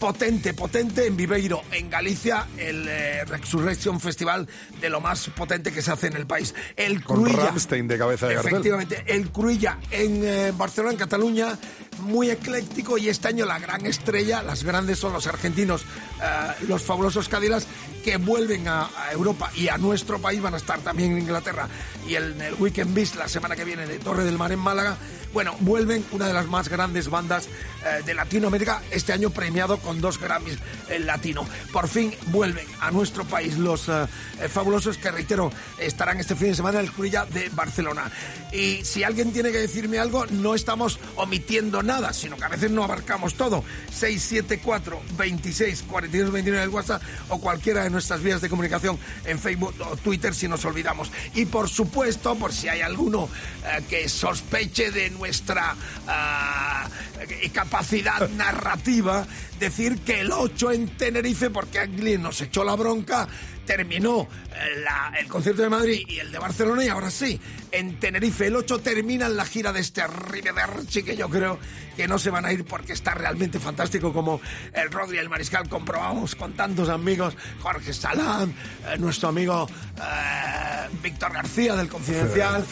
Potente, 0.00 0.54
potente 0.54 1.06
en 1.06 1.14
Viveiro, 1.14 1.62
en 1.72 1.90
Galicia, 1.90 2.46
el 2.56 2.88
eh, 2.88 3.22
Resurrection 3.26 4.00
Festival 4.00 4.48
de 4.80 4.88
lo 4.88 5.02
más 5.02 5.28
potente 5.28 5.72
que 5.72 5.82
se 5.82 5.92
hace 5.92 6.06
en 6.06 6.16
el 6.16 6.26
país. 6.26 6.54
El 6.74 7.04
Con. 7.04 7.30
Rammstein 7.30 7.86
de 7.86 7.98
cabeza 7.98 8.26
de 8.26 8.36
cartel. 8.36 8.52
Efectivamente, 8.54 9.04
el 9.06 9.30
Cruïlla 9.30 9.76
en 9.90 10.24
eh, 10.24 10.52
Barcelona, 10.56 10.92
en 10.92 10.98
Cataluña, 10.98 11.58
muy 12.00 12.30
ecléctico 12.30 12.98
y 12.98 13.08
este 13.08 13.28
año 13.28 13.46
la 13.46 13.58
gran 13.58 13.86
estrella, 13.86 14.42
las 14.42 14.64
grandes 14.64 14.98
son 14.98 15.12
los 15.12 15.26
argentinos, 15.26 15.82
eh, 15.82 16.64
los 16.68 16.82
fabulosos 16.82 17.28
Cadillacs, 17.28 17.66
que 18.04 18.16
vuelven 18.16 18.66
a, 18.68 18.86
a 18.86 19.12
Europa 19.12 19.50
y 19.54 19.68
a 19.68 19.78
nuestro 19.78 20.18
país, 20.18 20.40
van 20.40 20.54
a 20.54 20.56
estar 20.56 20.80
también 20.80 21.12
en 21.12 21.18
Inglaterra 21.18 21.68
y 22.08 22.14
el, 22.14 22.40
el 22.40 22.54
Weekend 22.54 22.94
Beast 22.94 23.16
la 23.16 23.28
semana 23.28 23.56
que 23.56 23.64
viene 23.64 23.86
de 23.86 23.98
Torre 23.98 24.24
del 24.24 24.38
Mar 24.38 24.52
en 24.52 24.58
Málaga. 24.58 24.96
Bueno, 25.32 25.54
vuelven 25.60 26.04
una 26.10 26.26
de 26.26 26.32
las 26.32 26.46
más 26.46 26.68
grandes 26.68 27.08
bandas 27.08 27.46
eh, 27.46 28.02
de 28.04 28.14
Latinoamérica, 28.14 28.82
este 28.90 29.12
año 29.12 29.30
premiado 29.30 29.78
con 29.78 30.00
dos 30.00 30.18
Grammys 30.18 30.58
en 30.88 31.06
latino. 31.06 31.46
Por 31.72 31.86
fin 31.86 32.12
vuelven 32.26 32.66
a 32.80 32.90
nuestro 32.90 33.24
país 33.24 33.56
los 33.56 33.88
eh, 33.88 34.06
eh, 34.40 34.48
fabulosos 34.48 34.98
que, 34.98 35.08
reitero, 35.12 35.52
estarán 35.78 36.18
este 36.18 36.34
fin 36.34 36.48
de 36.48 36.56
semana 36.56 36.80
en 36.80 36.86
el 36.86 36.92
Cruilla 36.92 37.26
de 37.26 37.48
Barcelona. 37.50 38.10
Y 38.52 38.84
si 38.84 39.04
alguien 39.04 39.32
tiene 39.32 39.52
que 39.52 39.58
decirme 39.58 39.98
algo, 39.98 40.26
no 40.26 40.54
estamos 40.54 40.98
omitiendo 41.16 41.82
nada, 41.82 42.12
sino 42.12 42.36
que 42.36 42.44
a 42.44 42.48
veces 42.48 42.70
no 42.70 42.82
abarcamos 42.82 43.34
todo. 43.34 43.64
674 43.92 45.00
26 45.16 45.84
42 45.88 46.32
29 46.32 46.60
del 46.66 46.74
WhatsApp 46.74 47.02
o 47.28 47.40
cualquiera 47.40 47.84
de 47.84 47.90
nuestras 47.90 48.22
vías 48.22 48.40
de 48.40 48.48
comunicación 48.48 48.98
en 49.24 49.38
Facebook 49.38 49.74
o 49.80 49.96
Twitter 49.96 50.34
si 50.34 50.48
nos 50.48 50.64
olvidamos. 50.64 51.10
Y 51.34 51.46
por 51.46 51.68
supuesto, 51.68 52.34
por 52.34 52.52
si 52.52 52.68
hay 52.68 52.80
alguno 52.80 53.28
eh, 53.64 53.82
que 53.88 54.08
sospeche 54.08 54.90
de 54.90 55.10
nuestra 55.10 55.76
eh, 56.08 57.50
capacidad 57.50 58.28
narrativa, 58.36 59.26
decir 59.58 60.00
que 60.00 60.20
el 60.20 60.32
8 60.32 60.72
en 60.72 60.88
Tenerife, 60.96 61.50
porque 61.50 61.78
alguien 61.78 62.22
nos 62.22 62.40
echó 62.40 62.64
la 62.64 62.74
bronca, 62.74 63.28
terminó 63.66 64.28
eh, 64.54 64.80
la- 64.84 65.12
el 65.18 65.26
concierto 65.28 65.62
de 65.62 65.68
Madrid 65.68 66.02
y 66.08 66.18
el 66.18 66.30
de 66.32 66.38
Barcelona 66.38 66.84
y 66.84 66.88
ahora 66.88 67.10
sí, 67.10 67.40
en 67.72 67.98
Tenerife 68.00 68.46
el 68.46 68.56
8 68.56 68.80
terminan 68.80 69.36
la 69.36 69.44
gira 69.44 69.72
de 69.72 69.80
este 69.80 70.02
Arrivederci 70.02 71.02
que 71.02 71.16
yo 71.16 71.28
creo 71.28 71.58
que 72.00 72.08
no 72.08 72.18
se 72.18 72.30
van 72.30 72.46
a 72.46 72.52
ir 72.52 72.64
porque 72.64 72.94
está 72.94 73.12
realmente 73.12 73.60
fantástico 73.60 74.10
como 74.10 74.40
el 74.72 74.90
Rodri 74.90 75.16
y 75.16 75.20
el 75.20 75.28
Mariscal 75.28 75.68
comprobamos 75.68 76.34
con 76.34 76.54
tantos 76.54 76.88
amigos, 76.88 77.36
Jorge 77.60 77.92
Salán, 77.92 78.54
eh, 78.88 78.96
nuestro 78.98 79.28
amigo 79.28 79.68
eh, 79.98 80.88
Víctor 81.02 81.30
García 81.34 81.76
del 81.76 81.88
Confidencial, 81.88 82.64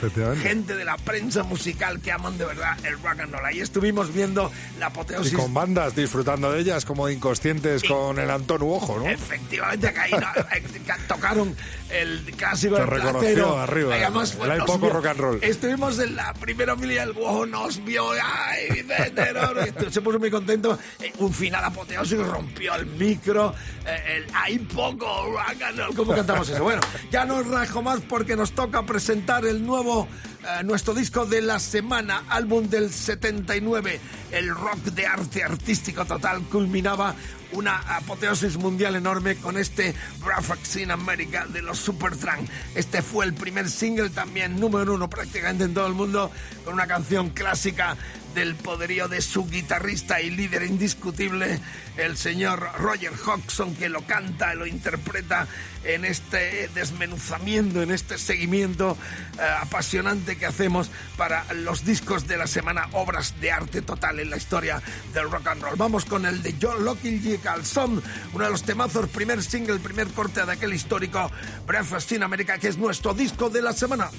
gente 0.42 0.74
de 0.74 0.84
la 0.86 0.96
prensa 0.96 1.42
musical 1.42 2.00
que 2.00 2.10
aman 2.10 2.38
de 2.38 2.46
verdad 2.46 2.78
el 2.84 2.94
rock 3.02 3.20
and 3.20 3.32
roll. 3.34 3.44
Ahí 3.44 3.60
estuvimos 3.60 4.14
viendo 4.14 4.50
la 4.78 4.86
Y 4.86 4.88
apoteosis 4.88 5.34
con 5.34 5.52
bandas 5.52 5.94
disfrutando 5.94 6.50
de 6.52 6.60
ellas 6.60 6.86
como 6.86 7.06
de 7.06 7.12
inconscientes 7.12 7.84
con 7.84 8.18
el 8.18 8.30
Antón 8.30 8.62
Uojo, 8.62 8.98
¿no? 8.98 9.08
Efectivamente, 9.10 9.92
que 9.92 10.00
ahí 10.00 10.12
no- 10.12 10.18
eh, 10.56 10.62
que 10.62 10.92
tocaron 11.06 11.54
el 11.90 12.20
clásico 12.36 12.74
Te 12.76 12.80
del 12.82 12.90
reconoció 12.90 13.58
arriba. 13.58 13.94
Además, 13.94 14.36
El 14.42 14.50
hay 14.50 14.58
poco 14.60 14.78
vio- 14.86 14.90
rock 14.92 15.06
and 15.06 15.20
roll. 15.20 15.38
Estuvimos 15.42 15.98
en 15.98 16.16
la 16.16 16.34
primera 16.34 16.76
fila 16.76 17.00
del 17.00 17.12
Bojo, 17.12 17.46
nos 17.46 17.82
vio, 17.84 18.10
ay, 18.12 18.70
Vicente, 18.72 19.32
no, 19.32 19.54
no, 19.54 19.60
y 19.66 19.90
se 19.92 20.00
puso 20.02 20.18
muy 20.18 20.30
contento. 20.30 20.78
Eh, 21.00 21.12
un 21.18 21.32
final 21.32 21.64
apoteósico, 21.64 22.24
rompió 22.24 22.74
el 22.74 22.86
micro. 22.86 23.54
eh, 23.86 24.16
el 24.18 24.26
hay 24.34 24.58
poco 24.58 25.06
rock 25.32 25.62
and 25.62 25.78
roll. 25.78 25.94
¿Cómo 25.94 26.14
cantamos 26.14 26.48
eso? 26.48 26.62
Bueno, 26.62 26.80
ya 27.10 27.24
no 27.24 27.42
rajo 27.42 27.82
más 27.82 28.00
porque 28.00 28.36
nos 28.36 28.52
toca 28.52 28.82
presentar 28.84 29.46
el 29.46 29.64
nuevo, 29.64 30.06
eh, 30.44 30.62
nuestro 30.64 30.94
disco 30.94 31.26
de 31.26 31.42
la 31.42 31.58
semana, 31.58 32.24
álbum 32.28 32.68
del 32.68 32.92
79. 32.92 34.00
El 34.30 34.50
rock 34.54 34.78
de 34.84 35.06
arte 35.06 35.42
artístico 35.42 36.04
total 36.04 36.42
culminaba 36.42 37.14
una 37.52 37.78
apoteosis 37.96 38.56
mundial 38.56 38.96
enorme 38.96 39.36
con 39.36 39.56
este 39.56 39.94
Brafax 40.20 40.76
in 40.76 40.90
America 40.90 41.46
de 41.46 41.62
los 41.62 41.78
Supertramp. 41.78 42.48
Este 42.74 43.02
fue 43.02 43.24
el 43.24 43.34
primer 43.34 43.68
single 43.68 44.10
también 44.10 44.60
número 44.60 44.94
uno 44.94 45.10
prácticamente 45.10 45.64
en 45.64 45.74
todo 45.74 45.86
el 45.86 45.94
mundo 45.94 46.30
con 46.64 46.74
una 46.74 46.86
canción 46.86 47.30
clásica 47.30 47.96
del 48.38 48.54
poderío 48.54 49.08
de 49.08 49.20
su 49.20 49.48
guitarrista 49.48 50.20
y 50.20 50.30
líder 50.30 50.62
indiscutible, 50.62 51.58
el 51.96 52.16
señor 52.16 52.70
Roger 52.78 53.10
Hodgson, 53.12 53.74
que 53.74 53.88
lo 53.88 54.02
canta, 54.02 54.54
lo 54.54 54.64
interpreta 54.64 55.48
en 55.82 56.04
este 56.04 56.70
desmenuzamiento, 56.72 57.82
en 57.82 57.90
este 57.90 58.16
seguimiento 58.16 58.96
eh, 59.38 59.42
apasionante 59.60 60.36
que 60.36 60.46
hacemos 60.46 60.88
para 61.16 61.52
los 61.52 61.84
discos 61.84 62.28
de 62.28 62.36
la 62.36 62.46
semana, 62.46 62.88
obras 62.92 63.40
de 63.40 63.50
arte 63.50 63.82
total 63.82 64.20
en 64.20 64.30
la 64.30 64.36
historia 64.36 64.80
del 65.12 65.28
rock 65.28 65.48
and 65.48 65.62
roll. 65.62 65.76
Vamos 65.76 66.04
con 66.04 66.24
el 66.24 66.40
de 66.40 66.54
John 66.62 66.84
Lockilgy 66.84 67.38
Calzón, 67.38 68.00
uno 68.32 68.44
de 68.44 68.50
los 68.52 68.62
temazos, 68.62 69.08
primer 69.08 69.42
single, 69.42 69.80
primer 69.80 70.06
corte 70.12 70.46
de 70.46 70.52
aquel 70.52 70.74
histórico 70.74 71.28
Breakfast 71.66 72.12
in 72.12 72.22
America, 72.22 72.56
que 72.56 72.68
es 72.68 72.78
nuestro 72.78 73.14
disco 73.14 73.50
de 73.50 73.62
la 73.62 73.72
semana. 73.72 74.10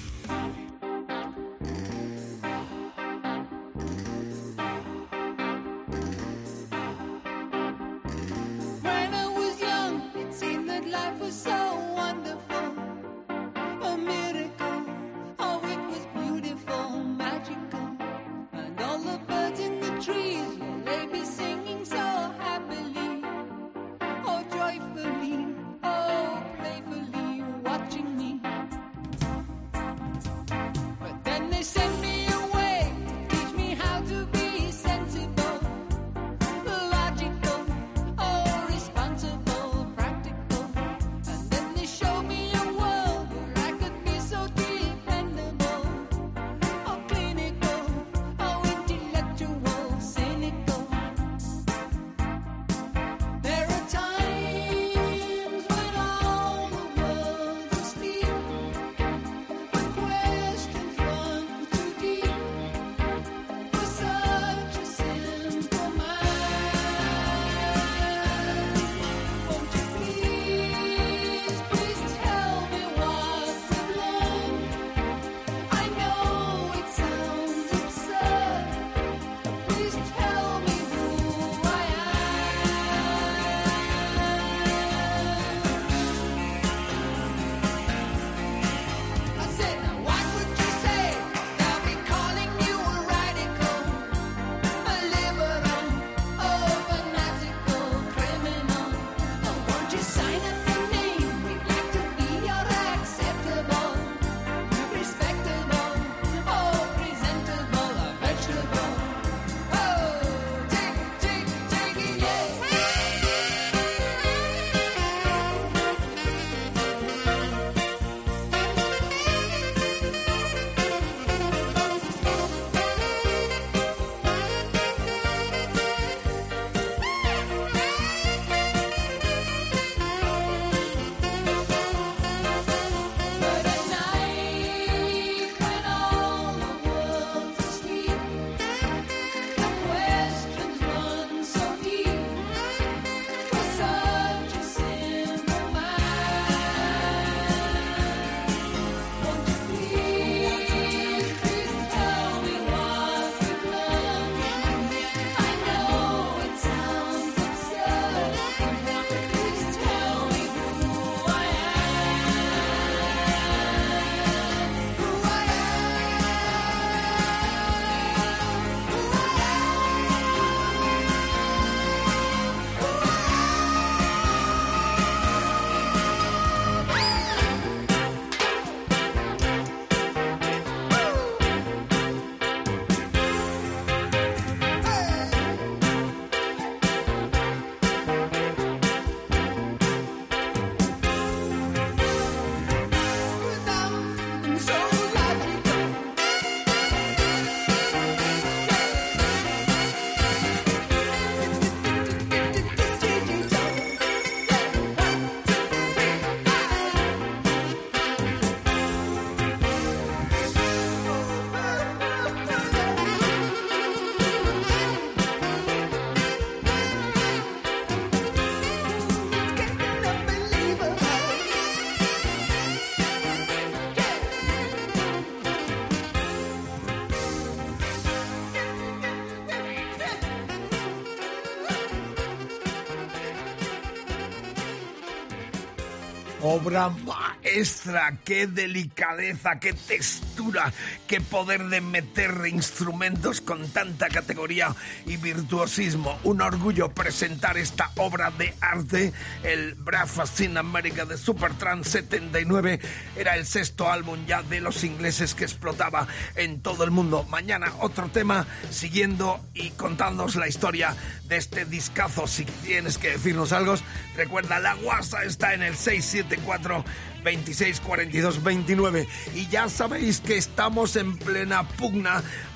Obra 236.62 236.90
maestra, 236.90 238.18
qué 238.22 238.46
delicadeza, 238.46 239.58
qué 239.58 239.72
textura, 239.72 240.70
qué 241.06 241.18
poder 241.22 241.64
de 241.68 241.80
meter 241.80 242.09
instrumentos 242.48 243.40
con 243.40 243.68
tanta 243.68 244.08
categoría 244.08 244.74
y 245.06 245.16
virtuosismo. 245.16 246.18
Un 246.24 246.42
orgullo 246.42 246.92
presentar 246.92 247.56
esta 247.56 247.90
obra 247.96 248.30
de 248.30 248.54
arte. 248.60 249.12
El 249.42 249.74
Breakfast 249.74 250.40
in 250.40 250.58
America 250.58 251.04
de 251.04 251.16
Supertrans 251.16 251.88
79 251.88 252.80
era 253.16 253.36
el 253.36 253.46
sexto 253.46 253.90
álbum 253.90 254.26
ya 254.26 254.42
de 254.42 254.60
los 254.60 254.84
ingleses 254.84 255.34
que 255.34 255.44
explotaba 255.44 256.06
en 256.36 256.60
todo 256.60 256.84
el 256.84 256.90
mundo. 256.90 257.24
Mañana 257.30 257.72
otro 257.80 258.08
tema 258.08 258.46
siguiendo 258.70 259.40
y 259.54 259.70
contándonos 259.70 260.36
la 260.36 260.48
historia 260.48 260.94
de 261.24 261.36
este 261.36 261.64
discazo. 261.64 262.26
Si 262.26 262.44
tienes 262.44 262.98
que 262.98 263.12
decirnos 263.12 263.52
algo, 263.52 263.76
recuerda, 264.16 264.58
la 264.58 264.76
WhatsApp 264.76 265.24
está 265.24 265.54
en 265.54 265.62
el 265.62 265.74
674 265.74 266.84
26 267.22 267.80
42 267.80 268.42
29. 268.42 269.08
Y 269.34 269.46
ya 269.48 269.68
sabéis 269.68 270.20
que 270.20 270.36
estamos 270.36 270.96
en 270.96 271.16
plena 271.16 271.68
pugna 271.68 271.99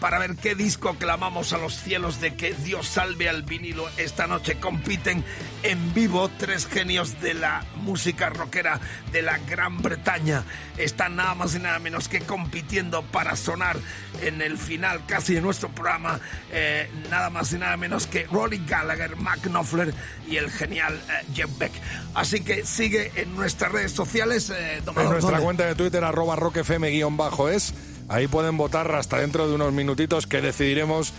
para 0.00 0.18
ver 0.18 0.36
qué 0.36 0.54
disco 0.54 0.94
clamamos 0.96 1.52
a 1.52 1.58
los 1.58 1.74
cielos 1.74 2.20
de 2.20 2.34
que 2.34 2.54
Dios 2.54 2.86
salve 2.86 3.28
al 3.28 3.42
vinilo. 3.42 3.88
Esta 3.96 4.26
noche 4.26 4.56
compiten 4.56 5.24
en 5.62 5.94
vivo 5.94 6.30
tres 6.38 6.66
genios 6.66 7.20
de 7.20 7.34
la 7.34 7.64
música 7.76 8.28
rockera 8.30 8.80
de 9.12 9.22
la 9.22 9.38
Gran 9.38 9.80
Bretaña. 9.82 10.44
Están 10.76 11.16
nada 11.16 11.34
más 11.34 11.54
y 11.54 11.58
nada 11.58 11.78
menos 11.78 12.08
que 12.08 12.20
compitiendo 12.20 13.02
para 13.02 13.36
sonar 13.36 13.76
en 14.22 14.42
el 14.42 14.58
final 14.58 15.04
casi 15.06 15.34
de 15.34 15.40
nuestro 15.40 15.68
programa, 15.70 16.20
eh, 16.52 16.90
nada 17.10 17.30
más 17.30 17.52
y 17.52 17.58
nada 17.58 17.76
menos 17.76 18.06
que 18.06 18.24
Rory 18.26 18.62
Gallagher, 18.66 19.16
Mac 19.16 19.40
Knopfler 19.42 19.94
y 20.28 20.36
el 20.36 20.50
genial 20.50 20.94
eh, 21.08 21.26
Jeff 21.34 21.50
Beck. 21.58 21.72
Así 22.14 22.40
que 22.42 22.64
sigue 22.64 23.12
en 23.16 23.34
nuestras 23.34 23.72
redes 23.72 23.92
sociales. 23.92 24.50
eh, 24.50 24.78
En 24.78 24.84
nuestra 24.94 25.20
¿dónde? 25.20 25.40
cuenta 25.44 25.64
de 25.66 25.74
Twitter, 25.74 26.02
arroba 26.04 26.36
roquefm-es. 26.36 27.74
Ahí 28.08 28.26
pueden 28.26 28.56
votar 28.56 28.94
hasta 28.94 29.18
dentro 29.18 29.48
de 29.48 29.54
unos 29.54 29.72
minutitos 29.72 30.26
que 30.26 30.40
decidiremos 30.40 31.12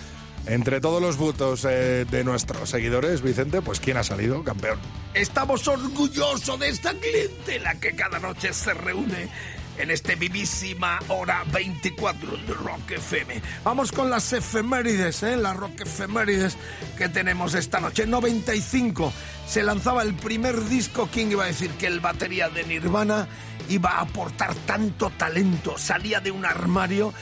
entre 0.48 0.80
todos 0.80 1.02
los 1.02 1.18
votos 1.18 1.66
eh, 1.66 2.06
de 2.10 2.24
nuestros 2.24 2.70
seguidores, 2.70 3.22
Vicente, 3.22 3.62
pues 3.62 3.80
quién 3.80 3.98
ha 3.98 4.04
salido 4.04 4.44
campeón. 4.44 4.80
Estamos 5.14 5.68
orgullosos 5.68 6.60
de 6.60 6.70
esta 6.70 6.94
clientela 6.94 7.76
que 7.76 7.96
cada 7.96 8.20
noche 8.20 8.54
se 8.54 8.74
reúne 8.74 9.30
en 9.78 9.92
este 9.92 10.16
vivísima 10.16 11.00
hora 11.10 11.44
24 11.52 12.38
de 12.38 12.54
Rock 12.54 12.92
FM. 12.92 13.42
Vamos 13.64 13.92
con 13.92 14.10
las 14.10 14.32
efemérides, 14.34 15.24
¿eh? 15.24 15.38
las 15.38 15.56
Rock 15.56 15.82
efemérides 15.82 16.58
que 16.98 17.10
tenemos 17.10 17.54
esta 17.54 17.80
noche. 17.80 18.04
En 18.04 18.12
95 18.12 19.12
se 19.48 19.64
lanzaba 19.64 20.04
el 20.04 20.14
primer 20.14 20.66
disco. 20.66 21.10
¿Quién 21.12 21.32
iba 21.32 21.44
a 21.44 21.48
decir 21.48 21.72
que 21.72 21.88
el 21.88 22.00
batería 22.00 22.50
de 22.50 22.64
Nirvana 22.64 23.28
iba 23.70 23.92
a 23.92 24.02
aportar 24.02 24.54
tanto 24.66 25.10
talento? 25.12 25.78
Salía 25.78 26.20
de 26.20 26.32
un 26.32 26.46
armario 26.46 27.14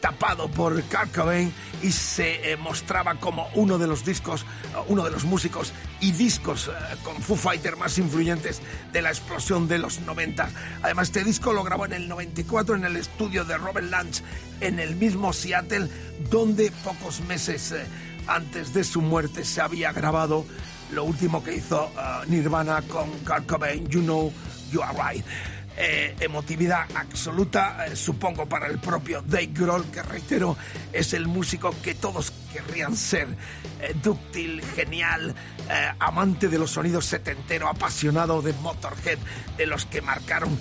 tapado 0.00 0.48
por 0.48 0.82
Kurt 0.84 1.14
Cobain 1.14 1.52
y 1.82 1.92
se 1.92 2.52
eh, 2.52 2.56
mostraba 2.56 3.14
como 3.16 3.48
uno 3.54 3.78
de 3.78 3.86
los 3.86 4.04
discos, 4.04 4.42
eh, 4.42 4.78
uno 4.88 5.04
de 5.04 5.10
los 5.10 5.24
músicos 5.24 5.72
y 6.00 6.12
discos 6.12 6.68
eh, 6.68 6.96
con 7.02 7.20
Foo 7.20 7.36
Fighter 7.36 7.76
más 7.76 7.98
influyentes 7.98 8.60
de 8.92 9.02
la 9.02 9.10
explosión 9.10 9.68
de 9.68 9.78
los 9.78 10.00
90. 10.00 10.48
Además, 10.82 11.08
este 11.08 11.24
disco 11.24 11.52
lo 11.52 11.64
grabó 11.64 11.86
en 11.86 11.92
el 11.92 12.08
94 12.08 12.76
en 12.76 12.84
el 12.84 12.96
estudio 12.96 13.44
de 13.44 13.56
Robert 13.56 13.88
Lange 13.88 14.22
en 14.60 14.78
el 14.78 14.96
mismo 14.96 15.32
Seattle, 15.32 15.88
donde 16.30 16.72
pocos 16.84 17.20
meses 17.22 17.74
antes 18.26 18.74
de 18.74 18.84
su 18.84 19.00
muerte 19.00 19.44
se 19.44 19.60
había 19.60 19.92
grabado 19.92 20.44
lo 20.92 21.04
último 21.04 21.44
que 21.44 21.54
hizo 21.54 21.90
Nirvana 22.26 22.82
con 22.82 23.10
Kurt 23.20 23.46
Cobain, 23.46 23.86
You 23.88 24.00
Know 24.00 24.32
You 24.70 24.82
Are 24.82 24.96
Right 24.96 25.24
eh, 25.80 26.16
emotividad 26.18 26.86
absoluta, 26.94 27.86
eh, 27.86 27.94
supongo, 27.94 28.46
para 28.46 28.66
el 28.66 28.78
propio 28.78 29.22
Dave 29.22 29.50
Grohl, 29.52 29.84
que 29.92 30.02
reitero, 30.02 30.56
es 30.92 31.14
el 31.14 31.28
músico 31.28 31.72
que 31.82 31.94
todos 31.94 32.32
querrían 32.52 32.96
ser. 32.96 33.28
Eh, 33.80 33.94
dúctil, 34.02 34.60
genial, 34.74 35.36
eh, 35.70 35.92
amante 36.00 36.48
de 36.48 36.58
los 36.58 36.72
sonidos 36.72 37.04
setentero, 37.04 37.68
apasionado 37.68 38.42
de 38.42 38.52
Motorhead, 38.54 39.18
de 39.56 39.66
los 39.66 39.86
que 39.86 40.02
marcaron 40.02 40.58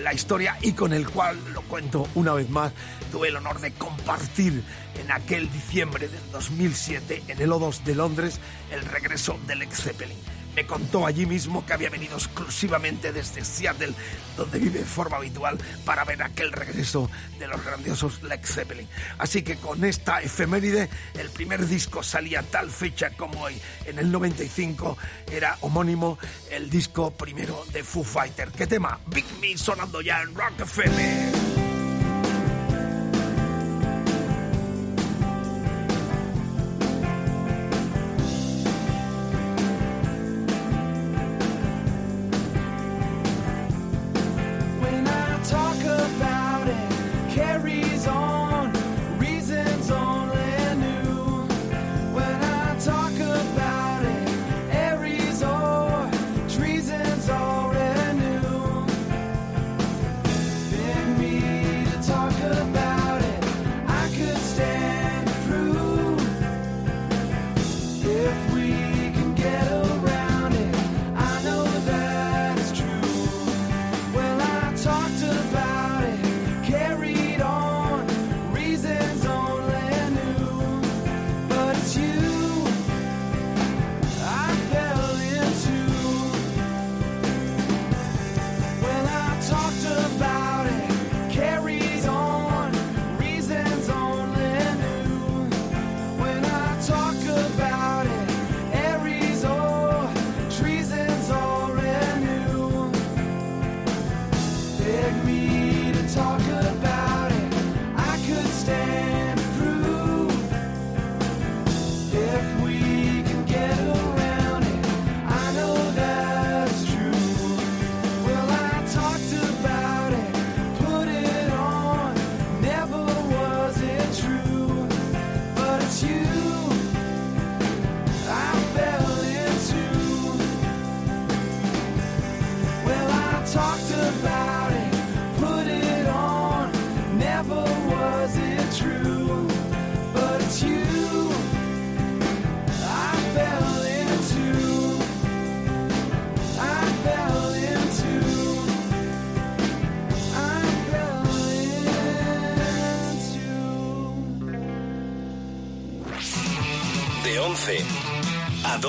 la 0.00 0.14
historia 0.14 0.56
y 0.62 0.72
con 0.72 0.92
el 0.92 1.08
cual, 1.08 1.36
lo 1.52 1.62
cuento 1.62 2.08
una 2.14 2.32
vez 2.32 2.48
más, 2.48 2.72
tuve 3.10 3.28
el 3.28 3.36
honor 3.36 3.60
de 3.60 3.72
compartir 3.72 4.62
en 4.98 5.10
aquel 5.10 5.50
diciembre 5.50 6.08
del 6.08 6.30
2007 6.30 7.24
en 7.26 7.42
el 7.42 7.50
O2 7.50 7.82
de 7.82 7.94
Londres 7.96 8.40
el 8.70 8.82
regreso 8.82 9.38
del 9.46 9.58
Led 9.58 9.70
Zeppelin 9.72 10.37
me 10.58 10.66
contó 10.66 11.06
allí 11.06 11.24
mismo 11.24 11.64
que 11.64 11.72
había 11.72 11.88
venido 11.88 12.16
exclusivamente 12.16 13.12
desde 13.12 13.44
Seattle, 13.44 13.94
donde 14.36 14.58
vive 14.58 14.80
de 14.80 14.84
forma 14.84 15.18
habitual, 15.18 15.56
para 15.84 16.04
ver 16.04 16.20
aquel 16.20 16.50
regreso 16.50 17.08
de 17.38 17.46
los 17.46 17.64
grandiosos 17.64 18.24
Led 18.24 18.40
Zeppelin. 18.42 18.88
Así 19.18 19.42
que 19.42 19.54
con 19.58 19.84
esta 19.84 20.20
efeméride, 20.20 20.90
el 21.14 21.30
primer 21.30 21.64
disco 21.64 22.02
salía 22.02 22.42
tal 22.42 22.72
fecha 22.72 23.10
como 23.10 23.40
hoy, 23.42 23.54
en 23.84 24.00
el 24.00 24.10
95, 24.10 24.98
era 25.30 25.56
homónimo 25.60 26.18
el 26.50 26.68
disco 26.68 27.12
primero 27.12 27.64
de 27.72 27.84
Foo 27.84 28.02
Fighter. 28.02 28.50
¿Qué 28.50 28.66
tema? 28.66 28.98
Big 29.06 29.26
Me 29.40 29.56
sonando 29.56 30.00
ya 30.00 30.22
en 30.22 30.34
Rock 30.34 30.62
FM. 30.62 31.37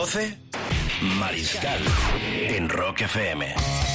12, 0.10 0.38
Mariscal 1.20 1.80
en 2.48 2.68
Rock 2.68 3.02
FM. 3.02 3.89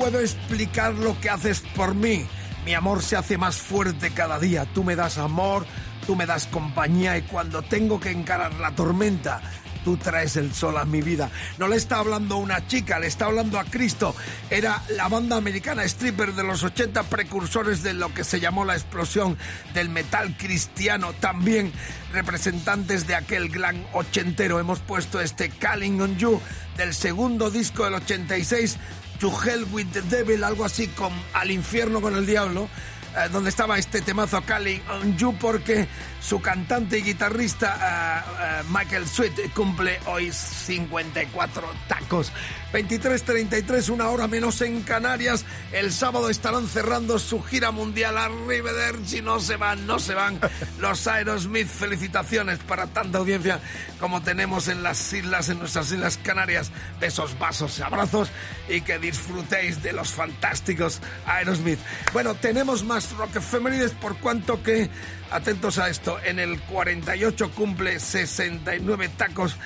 Puedo 0.00 0.20
explicar 0.20 0.94
lo 0.94 1.20
que 1.20 1.28
haces 1.28 1.60
por 1.76 1.94
mí. 1.94 2.24
Mi 2.64 2.72
amor 2.72 3.02
se 3.02 3.16
hace 3.16 3.36
más 3.36 3.56
fuerte 3.56 4.10
cada 4.12 4.38
día. 4.38 4.64
Tú 4.64 4.82
me 4.82 4.96
das 4.96 5.18
amor, 5.18 5.66
tú 6.06 6.16
me 6.16 6.24
das 6.24 6.46
compañía 6.46 7.18
y 7.18 7.22
cuando 7.22 7.60
tengo 7.60 8.00
que 8.00 8.10
encarar 8.10 8.54
la 8.54 8.70
tormenta, 8.74 9.42
tú 9.84 9.98
traes 9.98 10.36
el 10.36 10.54
sol 10.54 10.78
a 10.78 10.86
mi 10.86 11.02
vida. 11.02 11.30
No 11.58 11.68
le 11.68 11.76
está 11.76 11.98
hablando 11.98 12.38
una 12.38 12.66
chica, 12.66 12.98
le 12.98 13.08
está 13.08 13.26
hablando 13.26 13.58
a 13.58 13.64
Cristo. 13.64 14.16
Era 14.48 14.82
la 14.96 15.08
banda 15.08 15.36
americana 15.36 15.84
stripper 15.84 16.32
de 16.32 16.44
los 16.44 16.62
80 16.62 17.02
precursores 17.02 17.82
de 17.82 17.92
lo 17.92 18.14
que 18.14 18.24
se 18.24 18.40
llamó 18.40 18.64
la 18.64 18.76
explosión 18.76 19.36
del 19.74 19.90
metal 19.90 20.34
cristiano. 20.38 21.12
También 21.20 21.74
representantes 22.14 23.06
de 23.06 23.16
aquel 23.16 23.50
glam 23.50 23.84
ochentero. 23.92 24.60
Hemos 24.60 24.78
puesto 24.78 25.20
este 25.20 25.50
Calling 25.50 26.00
on 26.00 26.16
You 26.16 26.40
del 26.78 26.94
segundo 26.94 27.50
disco 27.50 27.84
del 27.84 27.94
86 27.94 28.78
To 29.20 29.30
Hell 29.30 29.66
with 29.72 29.92
the 29.92 30.00
Devil, 30.02 30.42
algo 30.44 30.64
así 30.64 30.88
como 30.88 31.14
Al 31.34 31.50
infierno 31.50 32.00
con 32.00 32.16
el 32.16 32.24
diablo, 32.24 32.68
eh, 33.16 33.28
donde 33.30 33.50
estaba 33.50 33.78
este 33.78 34.00
temazo 34.00 34.40
Calling 34.42 34.80
on 34.88 35.16
You, 35.18 35.34
porque 35.38 35.86
su 36.20 36.40
cantante 36.40 36.98
y 36.98 37.02
guitarrista 37.02 38.24
eh, 38.28 38.60
eh, 38.60 38.62
Michael 38.70 39.08
Sweet 39.08 39.52
cumple 39.54 39.98
hoy 40.06 40.30
54 40.32 41.62
tacos. 41.88 42.32
23.33, 42.72 43.88
una 43.88 44.08
hora 44.10 44.28
menos 44.28 44.60
en 44.60 44.82
Canarias. 44.82 45.44
El 45.72 45.92
sábado 45.92 46.30
estarán 46.30 46.68
cerrando 46.68 47.18
su 47.18 47.42
gira 47.42 47.72
mundial 47.72 48.16
Arrivederci. 48.16 49.22
No 49.22 49.40
se 49.40 49.56
van, 49.56 49.86
no 49.86 49.98
se 49.98 50.14
van. 50.14 50.38
Los 50.78 51.06
Aerosmith, 51.06 51.68
felicitaciones 51.68 52.58
para 52.60 52.86
tanta 52.86 53.18
audiencia 53.18 53.60
como 53.98 54.22
tenemos 54.22 54.68
en 54.68 54.82
las 54.82 55.12
islas, 55.12 55.48
en 55.48 55.58
nuestras 55.58 55.90
islas 55.90 56.18
Canarias. 56.22 56.70
Besos, 57.00 57.38
vasos, 57.38 57.80
abrazos 57.80 58.30
y 58.68 58.80
que 58.82 58.98
disfrutéis 58.98 59.82
de 59.82 59.92
los 59.92 60.12
fantásticos 60.12 61.00
Aerosmith. 61.26 61.80
Bueno, 62.12 62.34
tenemos 62.34 62.84
más 62.84 63.10
rock 63.16 63.36
efemérides 63.36 63.92
por 63.92 64.16
cuanto 64.18 64.62
que, 64.62 64.88
atentos 65.30 65.78
a 65.78 65.88
esto, 65.88 66.18
en 66.24 66.38
el 66.38 66.60
48 66.60 67.50
cumple 67.52 68.00
69 68.00 69.08
tacos 69.16 69.56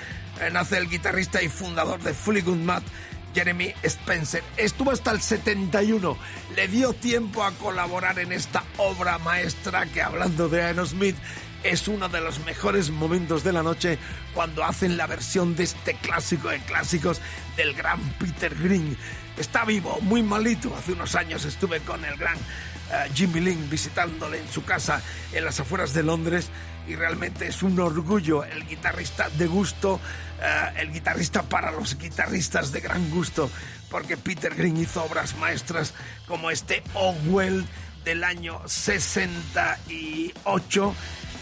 eh, 0.40 0.50
nace 0.50 0.78
el 0.78 0.88
guitarrista 0.88 1.42
y 1.42 1.48
fundador 1.48 2.02
de 2.02 2.12
Fleetwood 2.12 2.56
Mac, 2.56 2.82
Jeremy 3.34 3.72
Spencer. 3.82 4.42
Estuvo 4.56 4.90
hasta 4.90 5.12
el 5.12 5.20
71, 5.20 6.16
le 6.56 6.68
dio 6.68 6.92
tiempo 6.92 7.44
a 7.44 7.52
colaborar 7.52 8.18
en 8.18 8.32
esta 8.32 8.64
obra 8.76 9.18
maestra 9.18 9.86
que 9.86 10.02
hablando 10.02 10.48
de 10.48 10.62
Aerosmith 10.62 11.16
es 11.62 11.88
uno 11.88 12.08
de 12.08 12.20
los 12.20 12.40
mejores 12.44 12.90
momentos 12.90 13.42
de 13.42 13.52
la 13.52 13.62
noche 13.62 13.98
cuando 14.34 14.64
hacen 14.64 14.96
la 14.96 15.06
versión 15.06 15.56
de 15.56 15.64
este 15.64 15.94
clásico 15.94 16.48
de 16.48 16.58
clásicos 16.58 17.20
del 17.56 17.74
gran 17.74 18.00
Peter 18.18 18.54
Green. 18.54 18.96
Está 19.38 19.64
vivo, 19.64 19.98
muy 20.02 20.22
malito. 20.22 20.74
Hace 20.76 20.92
unos 20.92 21.14
años 21.14 21.44
estuve 21.44 21.80
con 21.80 22.04
el 22.04 22.16
gran 22.16 22.36
Jimmy 23.14 23.40
Lynn 23.40 23.70
visitándole 23.70 24.38
en 24.38 24.48
su 24.48 24.64
casa 24.64 25.02
en 25.32 25.44
las 25.44 25.60
afueras 25.60 25.94
de 25.94 26.02
Londres 26.02 26.50
y 26.86 26.96
realmente 26.96 27.46
es 27.46 27.62
un 27.62 27.78
orgullo 27.80 28.44
el 28.44 28.66
guitarrista 28.66 29.28
de 29.30 29.46
gusto, 29.46 30.00
eh, 30.40 30.80
el 30.80 30.92
guitarrista 30.92 31.42
para 31.42 31.70
los 31.70 31.98
guitarristas 31.98 32.72
de 32.72 32.80
gran 32.80 33.10
gusto, 33.10 33.50
porque 33.90 34.16
Peter 34.16 34.54
Green 34.54 34.76
hizo 34.76 35.02
obras 35.02 35.36
maestras 35.36 35.94
como 36.26 36.50
este 36.50 36.82
Oh 36.94 37.14
Well 37.26 37.64
del 38.04 38.22
año 38.22 38.60
68 38.66 40.94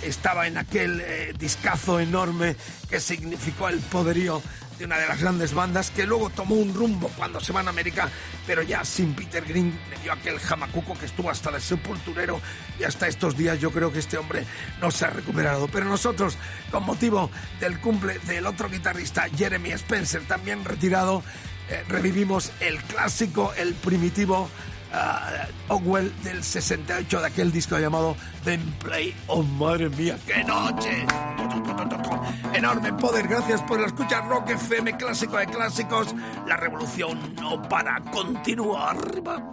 estaba 0.02 0.46
en 0.46 0.58
aquel 0.58 1.00
eh, 1.00 1.32
discazo 1.38 2.00
enorme 2.00 2.56
que 2.88 3.00
significó 3.00 3.68
el 3.68 3.78
poderío 3.80 4.42
de 4.78 4.84
una 4.86 4.98
de 4.98 5.06
las 5.06 5.20
grandes 5.20 5.54
bandas 5.54 5.90
que 5.90 6.06
luego 6.06 6.30
tomó 6.30 6.54
un 6.56 6.74
rumbo 6.74 7.08
cuando 7.16 7.40
se 7.40 7.52
van 7.52 7.66
a 7.66 7.70
América, 7.70 8.08
pero 8.46 8.62
ya 8.62 8.84
sin 8.84 9.14
Peter 9.14 9.44
Green 9.44 9.78
le 9.90 10.10
aquel 10.10 10.38
jamacuco 10.38 10.94
que 10.98 11.06
estuvo 11.06 11.30
hasta 11.30 11.50
el 11.50 11.60
sepulturero 11.60 12.40
y 12.78 12.84
hasta 12.84 13.08
estos 13.08 13.36
días 13.36 13.60
yo 13.60 13.70
creo 13.70 13.92
que 13.92 13.98
este 13.98 14.18
hombre 14.18 14.44
no 14.80 14.90
se 14.90 15.04
ha 15.04 15.10
recuperado. 15.10 15.68
Pero 15.68 15.86
nosotros, 15.86 16.36
con 16.70 16.84
motivo 16.84 17.30
del 17.60 17.78
cumple 17.80 18.18
del 18.20 18.46
otro 18.46 18.68
guitarrista, 18.68 19.28
Jeremy 19.36 19.70
Spencer, 19.72 20.22
también 20.22 20.64
retirado, 20.64 21.22
eh, 21.70 21.84
revivimos 21.88 22.52
el 22.60 22.78
clásico, 22.82 23.52
el 23.56 23.74
primitivo 23.74 24.48
uh, 24.92 25.72
Ogwell 25.74 26.12
del 26.22 26.42
68 26.42 27.20
de 27.20 27.26
aquel 27.26 27.52
disco 27.52 27.78
llamado 27.78 28.16
Then 28.44 28.60
Play. 28.82 29.14
¡Oh, 29.26 29.42
madre 29.42 29.88
mía, 29.90 30.18
qué 30.26 30.44
noche! 30.44 31.06
Enorme 32.54 32.92
poder, 32.94 33.28
gracias 33.28 33.62
por 33.62 33.80
escuchar 33.80 34.28
Rock 34.28 34.50
FM, 34.50 34.96
clásico 34.96 35.36
de 35.38 35.46
clásicos. 35.46 36.14
La 36.46 36.56
revolución 36.56 37.34
no 37.36 37.62
para, 37.68 38.00
continúa 38.12 38.90
arriba. 38.90 39.52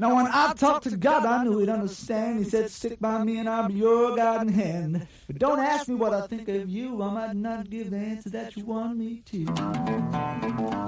Now 0.00 0.14
when 0.14 0.28
I 0.28 0.52
talked 0.54 0.84
to 0.84 0.96
God, 0.96 1.26
I 1.26 1.42
knew 1.42 1.58
He'd 1.58 1.68
understand. 1.68 2.38
He 2.38 2.44
said, 2.44 2.70
"Stick 2.70 3.00
by 3.00 3.24
me, 3.24 3.38
and 3.38 3.48
I'll 3.48 3.66
be 3.66 3.74
your 3.74 4.14
guiding 4.16 4.52
hand." 4.52 5.08
But 5.26 5.38
don't 5.38 5.58
ask 5.58 5.88
me 5.88 5.96
what 5.96 6.14
I 6.14 6.26
think 6.28 6.48
of 6.48 6.68
you. 6.68 7.02
I 7.02 7.10
might 7.12 7.34
not 7.34 7.68
give 7.68 7.90
the 7.90 7.96
answer 7.96 8.30
that 8.30 8.56
you 8.56 8.64
want 8.64 8.96
me 8.96 9.22
to. 9.26 10.87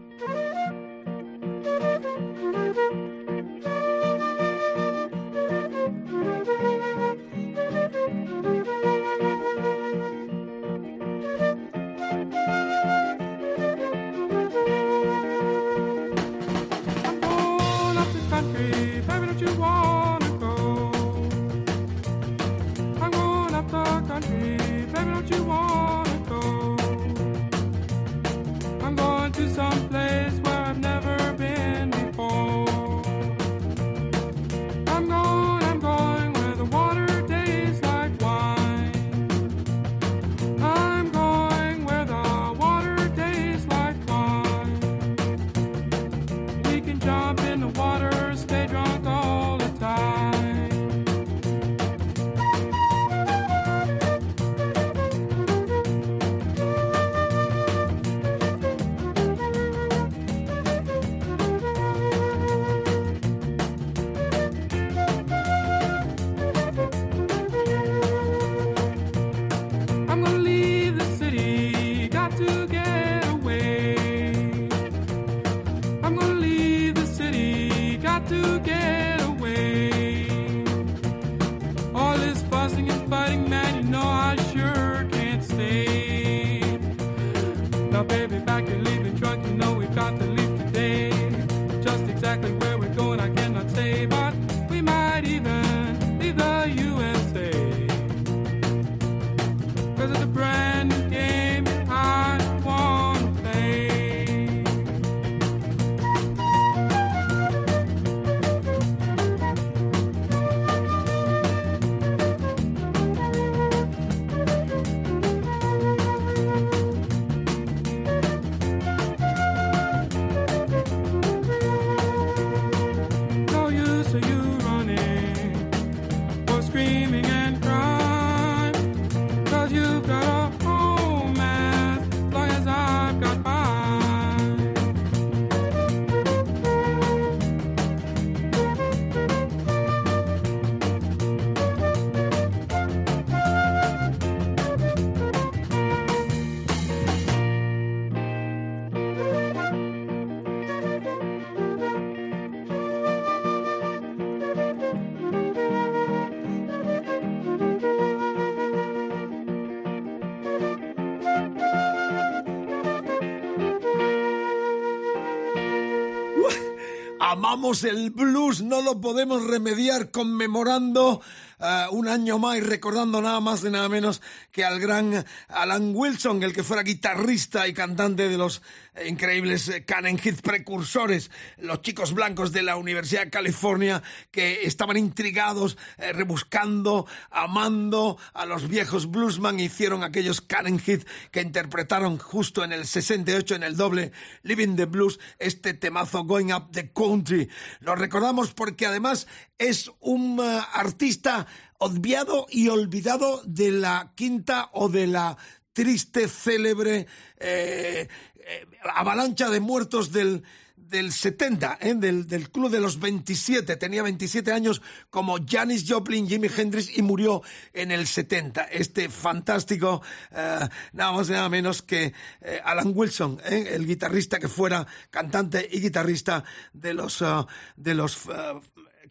Amamos 167.51 167.83
el 167.83 168.11
blues, 168.11 168.61
no 168.61 168.81
lo 168.81 169.01
podemos 169.01 169.45
remediar 169.45 170.09
conmemorando 170.09 171.21
eh, 171.59 171.85
un 171.91 172.07
año 172.07 172.39
más 172.39 172.57
y 172.57 172.61
recordando 172.61 173.21
nada 173.21 173.41
más 173.41 173.61
de 173.61 173.69
nada 173.71 173.89
menos 173.89 174.21
que 174.53 174.63
al 174.63 174.79
gran 174.79 175.25
Alan 175.49 175.91
Wilson, 175.93 176.41
el 176.43 176.53
que 176.53 176.63
fuera 176.63 176.81
guitarrista 176.83 177.67
y 177.67 177.73
cantante 177.73 178.29
de 178.29 178.37
los 178.37 178.61
increíbles 179.05 179.69
eh, 179.69 179.85
Cannon 179.85 180.17
Heath 180.17 180.41
precursores, 180.41 181.31
los 181.57 181.81
chicos 181.81 182.13
blancos 182.13 182.51
de 182.51 182.61
la 182.61 182.75
Universidad 182.75 183.23
de 183.23 183.29
California 183.29 184.03
que 184.31 184.63
estaban 184.65 184.97
intrigados, 184.97 185.77
eh, 185.97 186.11
rebuscando, 186.11 187.07
amando 187.29 188.17
a 188.33 188.45
los 188.45 188.67
viejos 188.67 189.09
bluesman, 189.09 189.59
hicieron 189.59 190.03
aquellos 190.03 190.41
Cannon 190.41 190.79
Heath 190.79 191.07
que 191.31 191.41
interpretaron 191.41 192.17
justo 192.17 192.63
en 192.63 192.73
el 192.73 192.85
68 192.85 193.55
en 193.55 193.63
el 193.63 193.77
doble 193.77 194.11
Living 194.43 194.75
the 194.75 194.85
Blues 194.85 195.19
este 195.39 195.73
temazo 195.73 196.25
Going 196.25 196.51
Up 196.51 196.71
the 196.71 196.91
Country. 196.91 197.49
Lo 197.79 197.95
recordamos 197.95 198.53
porque 198.53 198.85
además 198.85 199.27
es 199.57 199.89
un 199.99 200.39
eh, 200.41 200.61
artista 200.73 201.47
obviado 201.77 202.45
y 202.49 202.67
olvidado 202.67 203.41
de 203.45 203.71
la 203.71 204.11
quinta 204.15 204.69
o 204.73 204.89
de 204.89 205.07
la 205.07 205.37
triste, 205.73 206.27
célebre 206.27 207.07
eh, 207.39 208.07
eh, 208.51 208.67
avalancha 208.95 209.49
de 209.49 209.61
muertos 209.61 210.11
del, 210.11 210.43
del 210.75 211.13
70, 211.13 211.77
¿eh? 211.79 211.93
del, 211.95 212.27
del 212.27 212.49
club 212.49 212.69
de 212.69 212.81
los 212.81 212.99
27. 212.99 213.77
Tenía 213.77 214.03
27 214.03 214.51
años 214.51 214.81
como 215.09 215.37
Janis 215.47 215.85
Joplin, 215.87 216.27
Jimi 216.27 216.49
Hendrix 216.55 216.95
y 216.97 217.01
murió 217.01 217.41
en 217.73 217.91
el 217.91 218.05
70. 218.05 218.63
Este 218.65 219.07
fantástico, 219.07 220.01
eh, 220.31 220.67
nada 220.91 221.11
más 221.13 221.29
y 221.29 221.31
nada 221.31 221.47
menos 221.47 221.81
que 221.81 222.13
eh, 222.41 222.61
Alan 222.63 222.91
Wilson, 222.93 223.39
el 223.45 223.87
guitarrista 223.87 224.37
que 224.37 224.49
fuera 224.49 224.85
cantante 225.09 225.67
y 225.71 225.79
guitarrista 225.79 226.43
de 226.73 226.93
los, 226.93 227.21
ah, 227.21 227.47
de 227.77 227.95
los 227.95 228.27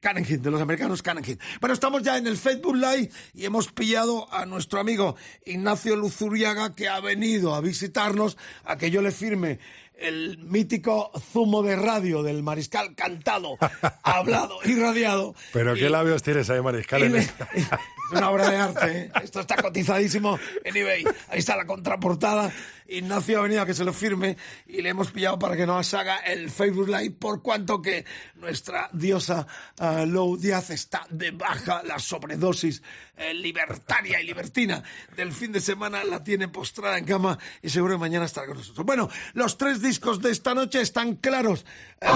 Cannon 0.01 0.25
Heath, 0.25 0.41
de 0.41 0.51
los 0.51 0.61
americanos 0.61 1.03
Cannon 1.03 1.25
Heath. 1.25 1.39
Bueno, 1.61 1.75
estamos 1.75 2.03
ya 2.03 2.17
en 2.17 2.27
el 2.27 2.37
Facebook 2.37 2.75
Live 2.77 3.11
y 3.35 3.45
hemos 3.45 3.71
pillado 3.71 4.33
a 4.33 4.47
nuestro 4.47 4.81
amigo 4.81 5.17
Ignacio 5.45 5.97
Luzuriaga 5.97 6.75
que 6.75 6.89
ha 6.89 7.01
venido 7.01 7.55
a 7.55 7.61
visitarnos 7.61 8.37
a 8.65 8.77
que 8.79 8.91
yo 8.91 9.03
le 9.03 9.11
firme 9.11 9.59
el 9.99 10.39
mítico 10.39 11.13
zumo 11.33 11.63
de 11.63 11.77
radio 11.77 12.23
del 12.23 12.43
mariscal 12.43 12.95
cantado, 12.95 13.59
hablado 14.03 14.57
y 14.65 14.75
radiado. 14.81 15.35
Pero 15.53 15.75
qué 15.75 15.87
Y- 15.87 15.89
labios 15.91 16.23
tienes 16.23 16.49
ahí, 16.49 16.63
Mariscal. 16.63 17.13
le- 17.13 17.19
es 17.55 17.69
una 18.13 18.31
obra 18.31 18.49
de 18.49 18.57
arte. 18.57 18.99
¿eh? 18.99 19.13
Esto 19.23 19.41
está 19.41 19.57
cotizadísimo 19.57 20.39
en 20.65 20.75
eBay. 20.77 21.05
Ahí 21.29 21.39
está 21.41 21.55
la 21.57 21.67
contraportada. 21.67 22.51
Ignacio 22.91 23.39
ha 23.39 23.43
venido 23.43 23.63
a 23.63 23.67
que 23.67 23.75
se 23.75 23.85
lo 23.85 23.93
firme 23.93 24.37
y 24.67 24.83
le 24.83 24.89
hemos 24.89 25.11
pillado 25.11 25.39
para 25.39 25.57
que 25.57 25.67
nos 25.67 25.95
haga 25.95 26.19
el 26.19 26.51
Facebook 26.51 26.89
Live 26.89 27.13
por 27.13 27.41
cuanto 27.43 27.81
que 27.81 28.05
nuestra 28.35 28.91
diosa 28.93 29.47
ah, 29.79 30.05
Lou 30.07 30.37
Díaz 30.37 30.71
está 30.71 31.07
de 31.09 31.31
baja. 31.31 31.83
La 31.85 31.99
sobredosis 31.99 32.83
eh, 33.17 33.33
libertaria 33.33 34.21
y 34.21 34.27
libertina 34.27 34.83
del 35.17 35.33
fin 35.33 35.53
de 35.53 35.61
semana 35.61 36.03
la 36.05 36.23
tiene 36.25 36.49
postrada 36.49 36.99
en 36.99 37.05
cama 37.05 37.39
y 37.63 37.71
seguro 37.71 37.95
que 37.95 38.01
mañana 38.01 38.25
estará 38.25 38.49
con 38.49 38.57
nosotros. 38.59 38.85
Bueno, 38.85 39.09
los 39.35 39.57
tres 39.57 39.81
discos 39.81 40.21
de 40.21 40.31
esta 40.31 40.55
noche 40.55 40.81
están 40.81 41.15
claros. 41.17 41.65
Eh. 42.01 42.07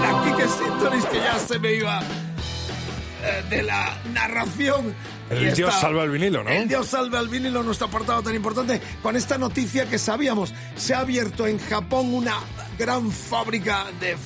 La 0.00 0.22
Kike 0.24 0.48
Sintonis 0.48 1.04
que 1.06 1.16
ya 1.18 1.38
se 1.38 1.58
me 1.58 1.74
iba 1.74 2.02
de 3.48 3.62
la 3.62 3.96
narración. 4.12 4.94
El 5.30 5.54
Dios 5.54 5.74
salva 5.74 6.04
el 6.04 6.10
vinilo, 6.10 6.44
¿no? 6.44 6.50
El 6.50 6.68
Dios 6.68 6.88
salva 6.88 7.20
el 7.20 7.28
vinilo, 7.28 7.62
nuestro 7.62 7.86
apartado 7.86 8.22
tan 8.22 8.34
importante, 8.34 8.80
con 9.02 9.16
esta 9.16 9.38
noticia 9.38 9.88
que 9.88 9.98
sabíamos. 9.98 10.52
Se 10.76 10.94
ha 10.94 11.00
abierto 11.00 11.46
en 11.46 11.58
Japón 11.58 12.12
una 12.14 12.38
gran 12.78 13.10
fábrica 13.10 13.86
de 14.00 14.12
eh, 14.12 14.16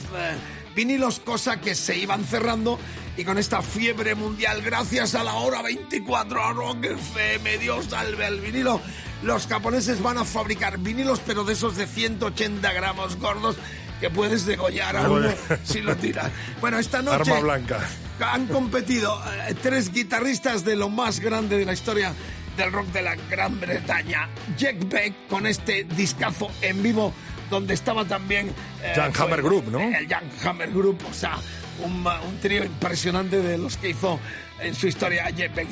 vinilos, 0.75 1.21
cosa 1.21 1.61
que 1.61 1.75
se 1.75 1.97
iban 1.97 2.25
cerrando 2.25 2.79
y 3.19 3.25
con 3.25 3.37
esta 3.37 3.63
fiebre 3.63 4.15
mundial, 4.15 4.63
gracias 4.63 5.17
a 5.17 5.25
la 5.25 5.35
hora 5.35 5.61
24 5.61 6.45
a 6.45 6.53
Rock 6.53 6.85
FM, 6.85 7.59
Dios 7.59 7.87
salve 7.91 8.25
al 8.25 8.41
vinilo. 8.41 8.81
Los 9.25 9.49
japoneses 9.49 10.01
van 10.01 10.19
a 10.19 10.25
fabricar 10.25 10.79
vinilos, 10.79 11.21
pero 11.27 11.43
de 11.43 11.55
esos 11.55 11.77
de 11.77 11.89
180 11.89 12.73
gramos 12.73 13.17
gordos 13.17 13.57
que 14.01 14.09
puedes 14.09 14.47
degollar 14.47 14.97
a 14.97 15.11
uno 15.11 15.31
si 15.65 15.81
lo 15.81 15.97
tiras. 15.97 16.31
Bueno, 16.61 16.79
esta 16.79 17.03
noche 17.03 17.33
Arma 17.33 17.41
blanca. 17.41 17.89
Han 18.21 18.47
competido 18.47 19.21
eh, 19.49 19.55
tres 19.63 19.93
guitarristas 19.93 20.65
de 20.65 20.77
lo 20.77 20.89
más 20.89 21.21
grande 21.21 21.59
de 21.59 21.65
la 21.65 21.73
historia 21.73 22.13
del 22.57 22.73
rock 22.73 22.89
de 22.89 23.03
la 23.03 23.17
Gran 23.31 23.61
Bretaña. 23.61 24.29
Jack 24.57 24.89
Beck 24.89 25.29
con 25.29 25.47
este 25.47 25.85
discazo 25.85 26.51
en 26.61 26.83
vivo 26.83 27.13
donde 27.51 27.75
estaba 27.75 28.05
también... 28.05 28.49
eh, 28.83 28.93
Jan 28.95 29.13
Hammer 29.17 29.43
Group, 29.43 29.71
¿no? 29.71 29.81
El 29.81 30.09
Jan 30.09 30.25
Hammer 30.45 30.71
Group, 30.71 31.03
o 31.09 31.15
sea, 31.15 31.39
un, 31.85 32.07
un 32.07 32.41
trío 32.41 32.65
impresionante 32.65 33.41
de 33.41 33.57
los 33.57 33.77
que 33.77 33.91
hizo 33.91 34.19
en 34.61 34.75
su 34.75 34.89
historia 34.89 35.31
Jack 35.31 35.55
Beck. 35.55 35.69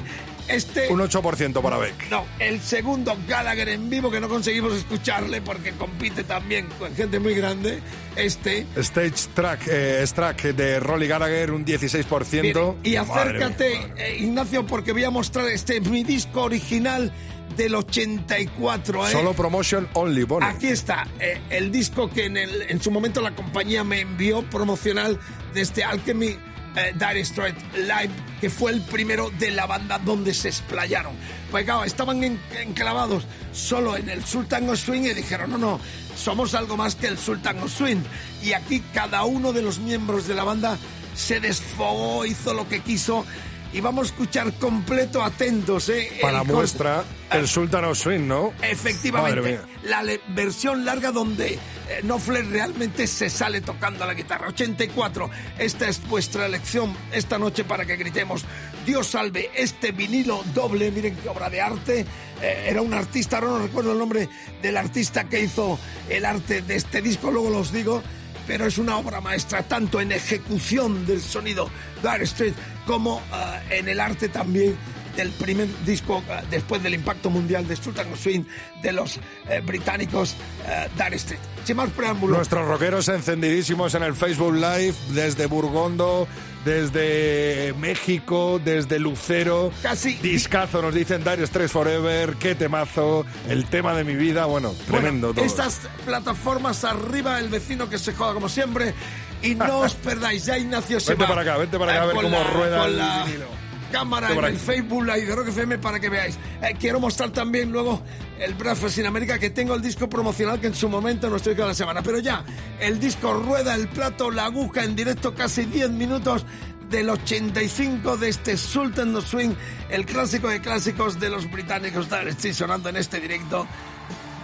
Este... 0.49 0.89
Un 0.93 1.01
8% 1.01 1.61
para 1.61 1.77
Beck. 1.79 2.09
No, 2.11 2.25
el 2.39 2.61
segundo 2.61 3.17
Gallagher 3.27 3.69
en 3.71 3.91
vivo 3.91 4.11
que 4.11 4.21
no 4.21 4.29
conseguimos 4.29 4.75
escucharle 4.75 5.41
porque 5.41 5.73
compite 5.73 6.25
también 6.25 6.67
con 6.79 6.95
gente 6.95 7.19
muy 7.19 7.35
grande. 7.35 7.81
Este, 8.17 8.67
Stage 8.77 9.29
track, 9.35 9.61
eh, 9.69 10.05
track 10.15 10.43
de 10.55 10.81
Rolly 10.81 11.07
Gallagher, 11.09 11.51
un 11.51 11.65
16%. 11.65 12.43
Miren, 12.43 12.75
y 12.83 12.97
acércate, 12.97 13.71
mía, 13.71 13.95
eh, 13.99 14.17
Ignacio, 14.21 14.65
porque 14.67 14.93
voy 14.93 15.05
a 15.05 15.11
mostrar 15.11 15.47
este 15.49 15.81
mi 15.81 16.03
disco 16.05 16.43
original 16.43 17.13
del 17.57 17.75
84. 17.75 19.09
¿eh? 19.09 19.13
Solo 19.13 19.33
promotion 19.35 19.89
only, 19.95 20.25
pone. 20.25 20.47
Aquí 20.47 20.69
está, 20.69 21.07
eh, 21.21 21.41
el 21.51 21.71
disco 21.73 22.09
que 22.11 22.27
en, 22.27 22.37
el- 22.37 22.63
en 22.69 22.81
su 22.81 22.91
momento 22.91 23.21
la 23.21 23.35
compañía 23.35 23.85
me 23.85 24.01
envió 24.01 24.43
promocional 24.51 25.19
de 25.55 25.61
este 25.61 25.85
Alchemy 25.85 26.37
eh, 26.77 26.93
Dire 26.95 27.25
Straits 27.25 27.63
Live, 27.75 28.11
que 28.41 28.51
fue 28.51 28.71
el 28.73 28.81
primero 28.83 29.31
de 29.39 29.51
la 29.51 29.67
banda 29.67 29.99
donde 29.99 30.33
se 30.35 30.49
explayaron. 30.49 31.15
Pues 31.51 31.65
claro, 31.65 31.85
estaban 31.85 32.23
en- 32.23 32.41
enclavados 32.61 33.25
solo 33.53 33.97
en 33.97 34.09
el 34.09 34.25
Sultan 34.25 34.69
of 34.69 34.79
Swing 34.79 35.03
y 35.03 35.15
dijeron, 35.15 35.51
no, 35.51 35.59
no, 35.59 35.81
somos 36.17 36.55
algo 36.55 36.77
más 36.77 36.95
que 36.95 37.07
el 37.07 37.19
Sultan 37.19 37.59
of 37.63 37.73
Swing. 37.73 38.03
Y 38.43 38.53
aquí 38.53 38.83
cada 38.93 39.25
uno 39.25 39.53
de 39.53 39.63
los 39.63 39.79
miembros 39.79 40.27
de 40.29 40.35
la 40.35 40.45
banda 40.45 40.77
se 41.15 41.41
desfogó, 41.41 42.25
hizo 42.27 42.53
lo 42.55 42.69
que 42.69 42.81
quiso. 42.81 43.25
Y 43.73 43.81
vamos 43.81 44.07
a 44.07 44.11
escuchar 44.11 44.53
completo, 44.55 45.23
atentos, 45.23 45.89
¿eh? 45.89 46.19
Para 46.23 46.43
el 46.43 46.47
muestra, 46.47 47.05
el 47.31 47.49
Sultan 47.49 47.85
of 47.87 47.99
Swing, 47.99 48.27
¿no? 48.27 48.53
Efectivamente, 48.63 49.61
la 49.85 50.03
versión 50.29 50.85
larga 50.85 51.11
donde 51.13 51.59
eh, 51.89 52.01
Knopfler 52.03 52.47
realmente 52.47 53.07
se 53.07 53.31
sale 53.31 53.61
tocando 53.61 54.05
la 54.07 54.15
guitarra. 54.15 54.49
84, 54.49 55.31
esta 55.59 55.89
es 55.89 56.07
vuestra 56.09 56.47
elección 56.47 56.97
esta 57.13 57.39
noche 57.39 57.65
para 57.65 57.85
que 57.85 57.97
gritemos 57.97 58.45
Dios 58.87 59.09
salve 59.09 59.51
este 59.55 59.91
vinilo 59.93 60.45
doble, 60.55 60.91
miren 60.91 61.17
qué 61.17 61.29
obra 61.29 61.51
de 61.51 61.61
arte. 61.61 62.07
Eh, 62.41 62.67
era 62.69 62.83
un 62.83 62.95
artista, 62.95 63.39
ahora 63.39 63.51
no 63.51 63.59
recuerdo 63.59 63.93
el 63.93 63.99
nombre 63.99 64.29
del 64.63 64.77
artista 64.77 65.25
que 65.25 65.41
hizo 65.41 65.79
el 66.09 66.25
arte 66.25 66.63
de 66.63 66.77
este 66.77 67.03
disco, 67.03 67.31
luego 67.31 67.51
los 67.51 67.73
digo. 67.73 68.03
Pero 68.47 68.67
es 68.67 68.79
una 68.79 68.97
obra 68.97 69.21
maestra, 69.21 69.65
tanto 69.65 70.01
en 70.01 70.13
ejecución 70.13 71.05
del 71.05 71.21
sonido 71.21 71.69
Dire 72.01 72.23
Street 72.23 72.55
como 72.87 73.19
eh, 73.19 73.79
en 73.79 73.89
el 73.89 73.99
arte 73.99 74.29
también 74.29 74.77
del 75.17 75.31
primer 75.31 75.69
disco 75.85 76.23
eh, 76.29 76.43
después 76.51 76.83
del 76.83 76.95
impacto 76.95 77.31
mundial 77.31 77.67
de 77.67 77.77
Sultan 77.77 78.07
Swing 78.17 78.45
de 78.83 78.93
los 78.93 79.19
eh, 79.49 79.61
británicos 79.65 80.37
eh, 80.67 80.89
Dire 80.97 81.19
Straits. 81.19 81.43
Sin 81.65 81.77
más 81.77 81.91
preámbulos, 81.91 82.37
Nuestros 82.37 82.69
rockeros 82.69 83.09
encendidísimos 83.09 83.95
en 83.95 84.05
el 84.05 84.15
Facebook 84.15 84.55
Live, 84.55 84.95
desde 85.11 85.47
Burgondo, 85.47 86.29
desde 86.65 87.75
México, 87.79 88.61
desde 88.65 89.01
Lucero. 89.01 89.73
Casi. 89.83 90.15
Discazo, 90.15 90.83
nos 90.83 90.95
dicen 90.95 91.25
Dire 91.25 91.45
Straits 91.47 91.73
Forever, 91.73 92.35
qué 92.37 92.55
temazo, 92.55 93.27
el 93.49 93.65
tema 93.67 93.95
de 93.95 94.05
mi 94.05 94.15
vida, 94.15 94.47
bueno, 94.47 94.75
tremendo 94.87 95.35
todo. 95.35 95.45
estas 95.45 95.81
plataformas 96.05 96.85
arriba, 96.85 97.41
el 97.41 97.49
vecino 97.49 97.89
que 97.89 97.99
se 97.99 98.13
joda 98.13 98.35
como 98.35 98.49
siempre. 98.49 98.95
Y 99.43 99.55
no 99.55 99.79
os 99.81 99.95
perdáis, 99.95 100.45
ya 100.47 100.59
Ignacio 100.59 101.01
se 101.01 101.11
Vente 101.13 101.25
va, 101.25 101.29
para 101.31 101.43
acá, 101.43 101.57
vente 101.57 101.79
para 101.79 101.93
acá, 101.93 102.03
a 102.03 102.07
ver 102.07 102.17
cómo 102.17 102.45
rueda 102.45 102.79
con 102.79 102.91
el 102.91 102.99
la 102.99 103.25
vinilo. 103.25 103.56
Cámara 103.91 104.33
en 104.33 104.45
el. 104.45 104.57
Facebook 104.57 105.05
Live 105.05 105.27
de 105.27 105.35
Rock 105.35 105.49
FM 105.49 105.79
para 105.79 106.01
que 106.01 106.09
veáis. 106.09 106.39
Eh, 106.63 106.75
quiero 106.79 107.01
mostrar 107.01 107.31
también 107.31 107.73
luego 107.73 108.03
el 108.39 108.55
Breakfast 108.55 108.99
in 108.99 109.07
América 109.07 109.39
que 109.39 109.51
tengo 109.51 109.75
el 109.75 109.83
disco 109.83 110.09
promocional 110.09 110.61
que 110.61 110.69
en 110.69 110.75
su 110.75 110.89
momento 110.89 111.29
no 111.31 111.37
estoy 111.37 111.55
cada 111.55 111.75
semana. 111.75 112.03
Pero 112.03 112.19
ya, 112.19 112.45
el 112.81 112.99
disco 112.99 113.35
rueda 113.35 113.75
el 113.75 113.89
plato, 113.89 114.31
la 114.31 114.47
aguja 114.47 114.85
en 114.85 114.97
directo 114.97 115.35
casi 115.35 115.65
10 115.65 115.91
minutos 115.91 116.47
del 116.91 117.11
85 117.11 118.17
de 118.17 118.29
este 118.29 118.57
Sultan 118.57 119.15
of 119.17 119.27
Swing, 119.27 119.55
el 119.89 120.07
clásico 120.07 120.49
de 120.49 120.61
clásicos 120.61 121.19
de 121.19 121.31
los 121.31 121.51
británicos. 121.51 122.07
Straits 122.07 122.57
sonando 122.57 122.89
en 122.89 122.97
este 122.97 123.21
directo. 123.21 123.67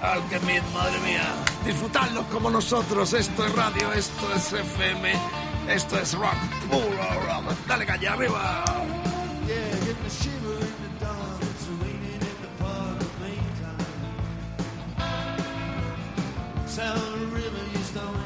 Alchemy, 0.02 0.60
madre 0.74 0.98
mía. 1.00 1.22
Disfrutadlo 1.64 2.24
como 2.24 2.50
nosotros. 2.50 3.12
Esto 3.12 3.46
es 3.46 3.54
radio, 3.54 3.92
esto 3.92 4.34
es 4.34 4.52
FM, 4.52 5.12
esto 5.68 5.98
es 5.98 6.14
rock. 6.14 6.34
Puro 6.68 7.20
rock. 7.26 7.56
Dale 7.68 7.86
calle 7.86 8.08
arriba. 8.08 8.64
Yeah, 9.52 9.84
get 9.84 9.98
the 10.02 10.10
shiver 10.10 10.54
in 10.68 10.76
the 10.84 10.90
dark. 11.00 11.42
It's 11.42 11.66
raining 11.80 12.22
in 12.30 12.36
the 12.42 12.48
park. 12.58 13.02
Sound 16.66 17.32
river, 17.34 17.64
you 17.74 17.82
stowing 17.84 18.21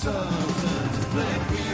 substance, 0.00 1.04
black 1.12 1.69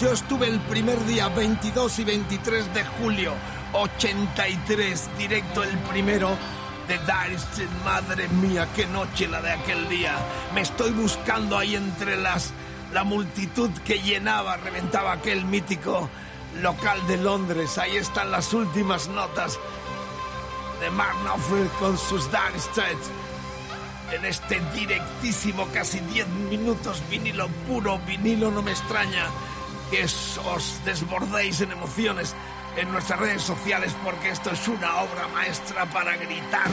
Yo 0.00 0.10
estuve 0.12 0.46
el 0.46 0.58
primer 0.60 1.04
día, 1.04 1.28
22 1.28 1.98
y 1.98 2.04
23 2.04 2.72
de 2.72 2.84
julio, 2.84 3.34
83, 3.74 5.10
directo 5.18 5.62
el 5.62 5.76
primero 5.90 6.30
de 6.88 6.96
Dire. 6.96 7.68
Madre 7.84 8.26
mía, 8.28 8.66
qué 8.74 8.86
noche 8.86 9.28
la 9.28 9.42
de 9.42 9.50
aquel 9.50 9.90
día. 9.90 10.16
Me 10.54 10.62
estoy 10.62 10.92
buscando 10.92 11.58
ahí 11.58 11.76
entre 11.76 12.16
las 12.16 12.54
la 12.94 13.04
multitud 13.04 13.68
que 13.84 14.00
llenaba, 14.00 14.56
reventaba 14.56 15.12
aquel 15.12 15.44
mítico 15.44 16.08
local 16.62 17.06
de 17.06 17.18
Londres. 17.18 17.76
Ahí 17.76 17.96
están 17.96 18.30
las 18.30 18.54
últimas 18.54 19.06
notas 19.08 19.58
de 20.80 20.88
Mark 20.92 21.16
Knopfler 21.24 21.68
con 21.78 21.98
sus 21.98 22.24
Straits 22.24 23.10
en 24.12 24.24
este 24.24 24.60
directísimo, 24.74 25.68
casi 25.74 26.00
10 26.00 26.26
minutos, 26.48 27.02
vinilo 27.10 27.48
puro, 27.68 28.00
vinilo, 28.06 28.50
no 28.50 28.62
me 28.62 28.70
extraña 28.70 29.26
que 29.90 30.04
os, 30.04 30.84
desbordéis 30.84 31.60
en 31.60 31.72
emociones 31.72 32.34
en 32.76 32.90
nuestras 32.92 33.18
redes 33.18 33.42
sociales 33.42 33.94
porque 34.04 34.30
esto 34.30 34.50
es 34.50 34.68
una 34.68 35.00
obra 35.00 35.28
maestra 35.28 35.86
para 35.86 36.16
gritar. 36.16 36.70